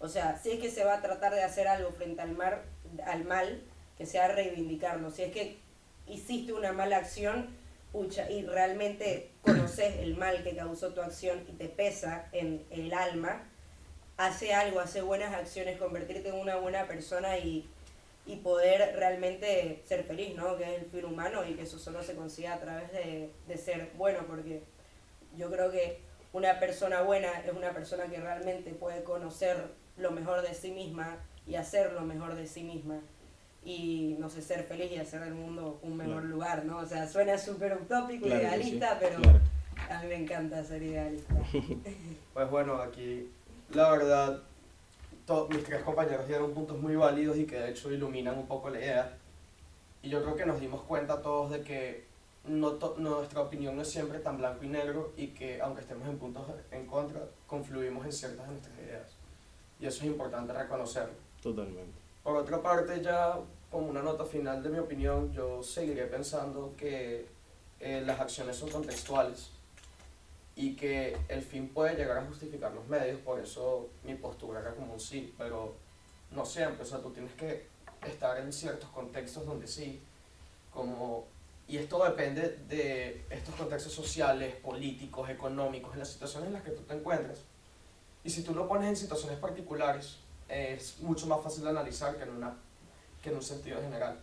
O 0.00 0.08
sea, 0.08 0.38
si 0.38 0.52
es 0.52 0.60
que 0.60 0.70
se 0.70 0.84
va 0.84 0.94
a 0.94 1.02
tratar 1.02 1.34
de 1.34 1.42
hacer 1.42 1.68
algo 1.68 1.90
frente 1.92 2.22
al, 2.22 2.32
mar, 2.32 2.64
al 3.06 3.24
mal, 3.24 3.62
que 3.96 4.06
sea 4.06 4.28
reivindicarlo. 4.28 5.10
Si 5.10 5.22
es 5.22 5.32
que 5.32 5.58
hiciste 6.06 6.52
una 6.52 6.72
mala 6.72 6.98
acción, 6.98 7.48
pucha, 7.92 8.30
y 8.30 8.44
realmente 8.44 9.30
conoces 9.42 9.96
el 9.98 10.16
mal 10.16 10.42
que 10.44 10.56
causó 10.56 10.94
tu 10.94 11.00
acción 11.00 11.44
y 11.48 11.52
te 11.52 11.68
pesa 11.68 12.28
en 12.32 12.64
el 12.70 12.92
alma, 12.94 13.42
hace 14.18 14.52
algo, 14.52 14.80
hace 14.80 15.00
buenas 15.00 15.32
acciones, 15.34 15.78
convertirte 15.78 16.28
en 16.28 16.34
una 16.34 16.56
buena 16.56 16.86
persona 16.86 17.38
y, 17.38 17.66
y 18.26 18.36
poder 18.36 18.94
realmente 18.96 19.80
ser 19.86 20.04
feliz, 20.04 20.34
¿no? 20.36 20.56
Que 20.56 20.64
es 20.64 20.82
el 20.82 20.90
fin 20.90 21.04
humano 21.06 21.44
y 21.48 21.54
que 21.54 21.62
eso 21.62 21.78
solo 21.78 22.02
se 22.02 22.14
consigue 22.14 22.48
a 22.48 22.60
través 22.60 22.92
de, 22.92 23.30
de 23.46 23.56
ser 23.56 23.90
bueno, 23.96 24.20
porque 24.26 24.62
yo 25.36 25.50
creo 25.50 25.70
que 25.70 26.00
una 26.32 26.60
persona 26.60 27.00
buena 27.02 27.40
es 27.40 27.52
una 27.52 27.72
persona 27.72 28.06
que 28.06 28.20
realmente 28.20 28.72
puede 28.72 29.02
conocer 29.02 29.68
lo 29.96 30.10
mejor 30.10 30.42
de 30.42 30.52
sí 30.54 30.70
misma 30.72 31.16
y 31.46 31.54
hacer 31.54 31.92
lo 31.92 32.02
mejor 32.02 32.34
de 32.34 32.46
sí 32.46 32.62
misma 32.64 33.00
y 33.64 34.16
no 34.18 34.28
sé, 34.28 34.42
ser 34.42 34.64
feliz 34.64 34.90
y 34.92 34.96
hacer 34.98 35.20
del 35.20 35.34
mundo 35.34 35.78
un 35.82 35.96
mejor 35.96 36.14
Claro. 36.22 36.28
lugar, 36.28 36.64
¿no? 36.64 36.78
O 36.78 36.86
sea, 36.86 37.06
suena 37.08 37.38
súper 37.38 37.74
utópico, 37.74 38.26
Claro 38.26 38.42
idealista, 38.42 38.90
sí, 38.90 38.96
pero 39.00 39.20
claro. 39.22 39.40
a 39.90 40.02
mí 40.02 40.08
me 40.08 40.14
encanta 40.16 40.62
ser 40.64 40.82
idealista. 40.82 41.34
Pues 42.34 42.50
bueno, 42.50 42.74
aquí 42.82 43.30
la 43.74 43.90
verdad, 43.90 44.40
to- 45.26 45.48
mis 45.48 45.64
tres 45.64 45.82
compañeros 45.82 46.26
dieron 46.26 46.52
puntos 46.52 46.78
muy 46.78 46.96
válidos 46.96 47.36
y 47.36 47.46
que 47.46 47.56
de 47.58 47.70
hecho 47.70 47.90
iluminan 47.92 48.38
un 48.38 48.46
poco 48.46 48.70
la 48.70 48.78
idea. 48.78 49.18
Y 50.02 50.08
yo 50.10 50.22
creo 50.22 50.36
que 50.36 50.46
nos 50.46 50.60
dimos 50.60 50.82
cuenta 50.82 51.20
todos 51.22 51.50
de 51.50 51.62
que 51.62 52.06
no 52.44 52.72
to- 52.72 52.94
nuestra 52.98 53.42
opinión 53.42 53.76
no 53.76 53.82
es 53.82 53.90
siempre 53.90 54.18
tan 54.20 54.38
blanco 54.38 54.64
y 54.64 54.68
negro 54.68 55.12
y 55.16 55.28
que 55.28 55.60
aunque 55.60 55.82
estemos 55.82 56.08
en 56.08 56.18
puntos 56.18 56.46
en 56.70 56.86
contra, 56.86 57.20
confluimos 57.46 58.04
en 58.06 58.12
ciertas 58.12 58.46
de 58.46 58.52
nuestras 58.52 58.78
ideas. 58.78 59.10
Y 59.80 59.86
eso 59.86 59.98
es 60.00 60.06
importante 60.06 60.52
reconocerlo. 60.52 61.14
Totalmente. 61.42 61.92
Por 62.22 62.36
otra 62.36 62.62
parte, 62.62 63.02
ya 63.02 63.38
como 63.70 63.88
una 63.88 64.02
nota 64.02 64.24
final 64.24 64.62
de 64.62 64.70
mi 64.70 64.78
opinión, 64.78 65.30
yo 65.32 65.62
seguiré 65.62 66.06
pensando 66.06 66.72
que 66.76 67.26
eh, 67.80 68.02
las 68.04 68.18
acciones 68.18 68.56
son 68.56 68.70
contextuales 68.70 69.50
y 70.58 70.74
que 70.74 71.16
el 71.28 71.40
fin 71.40 71.68
puede 71.68 71.94
llegar 71.94 72.18
a 72.18 72.24
justificar 72.24 72.72
los 72.72 72.84
medios, 72.88 73.20
por 73.20 73.38
eso 73.38 73.90
mi 74.02 74.16
postura 74.16 74.58
era 74.58 74.74
como 74.74 74.94
un 74.94 74.98
sí, 74.98 75.32
pero 75.38 75.76
no 76.32 76.44
siempre, 76.44 76.82
o 76.82 76.84
sea, 76.84 76.98
tú 76.98 77.10
tienes 77.12 77.32
que 77.34 77.68
estar 78.04 78.36
en 78.38 78.52
ciertos 78.52 78.90
contextos 78.90 79.46
donde 79.46 79.68
sí, 79.68 80.00
como, 80.74 81.26
y 81.68 81.76
esto 81.76 82.02
depende 82.02 82.58
de 82.68 83.24
estos 83.30 83.54
contextos 83.54 83.92
sociales, 83.92 84.56
políticos, 84.56 85.30
económicos, 85.30 85.92
en 85.92 86.00
las 86.00 86.08
situaciones 86.08 86.48
en 86.48 86.54
las 86.54 86.64
que 86.64 86.72
tú 86.72 86.82
te 86.82 86.94
encuentras. 86.94 87.38
Y 88.24 88.30
si 88.30 88.42
tú 88.42 88.52
lo 88.52 88.66
pones 88.66 88.88
en 88.88 88.96
situaciones 88.96 89.38
particulares, 89.38 90.16
es 90.48 90.98
mucho 90.98 91.28
más 91.28 91.40
fácil 91.40 91.62
de 91.62 91.70
analizar 91.70 92.16
que 92.16 92.24
en, 92.24 92.30
una, 92.30 92.56
que 93.22 93.30
en 93.30 93.36
un 93.36 93.42
sentido 93.42 93.80
general. 93.80 94.18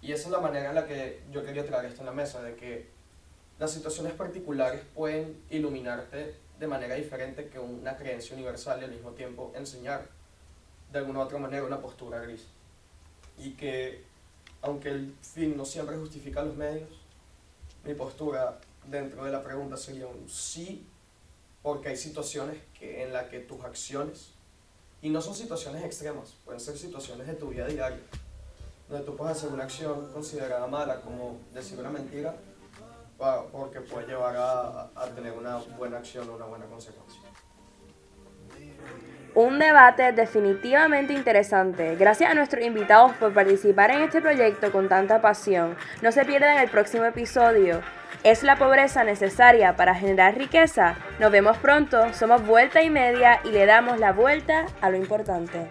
Y 0.00 0.10
esa 0.10 0.24
es 0.24 0.30
la 0.30 0.40
manera 0.40 0.70
en 0.70 0.74
la 0.74 0.86
que 0.86 1.20
yo 1.30 1.44
quería 1.44 1.66
traer 1.66 1.84
esto 1.84 2.00
en 2.00 2.06
la 2.06 2.12
mesa, 2.12 2.40
de 2.40 2.56
que 2.56 2.97
las 3.58 3.72
situaciones 3.72 4.12
particulares 4.12 4.82
pueden 4.94 5.42
iluminarte 5.50 6.34
de 6.58 6.66
manera 6.66 6.94
diferente 6.94 7.48
que 7.48 7.58
una 7.58 7.96
creencia 7.96 8.34
universal 8.34 8.80
y 8.80 8.84
al 8.84 8.90
mismo 8.90 9.10
tiempo 9.12 9.52
enseñar 9.56 10.06
de 10.92 10.98
alguna 10.98 11.20
u 11.20 11.22
otra 11.22 11.38
manera 11.38 11.64
una 11.64 11.80
postura 11.80 12.20
gris. 12.20 12.44
Y 13.38 13.52
que 13.52 14.02
aunque 14.62 14.90
el 14.90 15.14
fin 15.22 15.56
no 15.56 15.64
siempre 15.64 15.96
justifica 15.96 16.42
los 16.42 16.56
medios, 16.56 16.88
mi 17.84 17.94
postura 17.94 18.58
dentro 18.86 19.24
de 19.24 19.30
la 19.32 19.42
pregunta 19.42 19.76
sería 19.76 20.06
un 20.06 20.28
sí, 20.28 20.86
porque 21.62 21.88
hay 21.88 21.96
situaciones 21.96 22.58
en 22.80 23.12
las 23.12 23.28
que 23.28 23.40
tus 23.40 23.62
acciones, 23.64 24.30
y 25.00 25.10
no 25.10 25.20
son 25.20 25.34
situaciones 25.34 25.84
extremas, 25.84 26.34
pueden 26.44 26.60
ser 26.60 26.76
situaciones 26.76 27.26
de 27.26 27.34
tu 27.34 27.48
vida 27.48 27.66
diaria, 27.66 28.00
donde 28.88 29.04
tú 29.04 29.16
puedes 29.16 29.36
hacer 29.36 29.50
una 29.50 29.64
acción 29.64 30.12
considerada 30.12 30.66
mala, 30.66 31.00
como 31.02 31.38
decir 31.52 31.78
una 31.78 31.90
mentira, 31.90 32.36
porque 33.18 33.80
puede 33.80 34.06
llevar 34.06 34.36
a, 34.36 34.90
tener 35.14 35.32
una 35.32 35.56
buena 35.76 35.98
acción 35.98 36.28
o 36.30 36.36
una 36.36 36.44
buena 36.44 36.66
consecuencia. 36.66 37.20
Un 39.34 39.58
debate 39.58 40.12
definitivamente 40.12 41.12
interesante. 41.12 41.96
Gracias 41.96 42.30
a 42.30 42.34
nuestros 42.34 42.64
invitados 42.64 43.12
por 43.16 43.32
participar 43.34 43.90
en 43.90 44.02
este 44.02 44.20
proyecto 44.20 44.72
con 44.72 44.88
tanta 44.88 45.20
pasión. 45.20 45.76
No 46.02 46.12
se 46.12 46.24
pierdan 46.24 46.58
el 46.58 46.70
próximo 46.70 47.04
episodio. 47.04 47.82
¿Es 48.24 48.42
la 48.42 48.56
pobreza 48.56 49.04
necesaria 49.04 49.76
para 49.76 49.94
generar 49.94 50.36
riqueza? 50.36 50.96
Nos 51.20 51.30
vemos 51.30 51.56
pronto. 51.58 52.12
Somos 52.14 52.44
Vuelta 52.46 52.82
y 52.82 52.90
Media 52.90 53.40
y 53.44 53.50
le 53.50 53.66
damos 53.66 53.98
la 54.00 54.12
vuelta 54.12 54.66
a 54.80 54.90
lo 54.90 54.96
importante. 54.96 55.68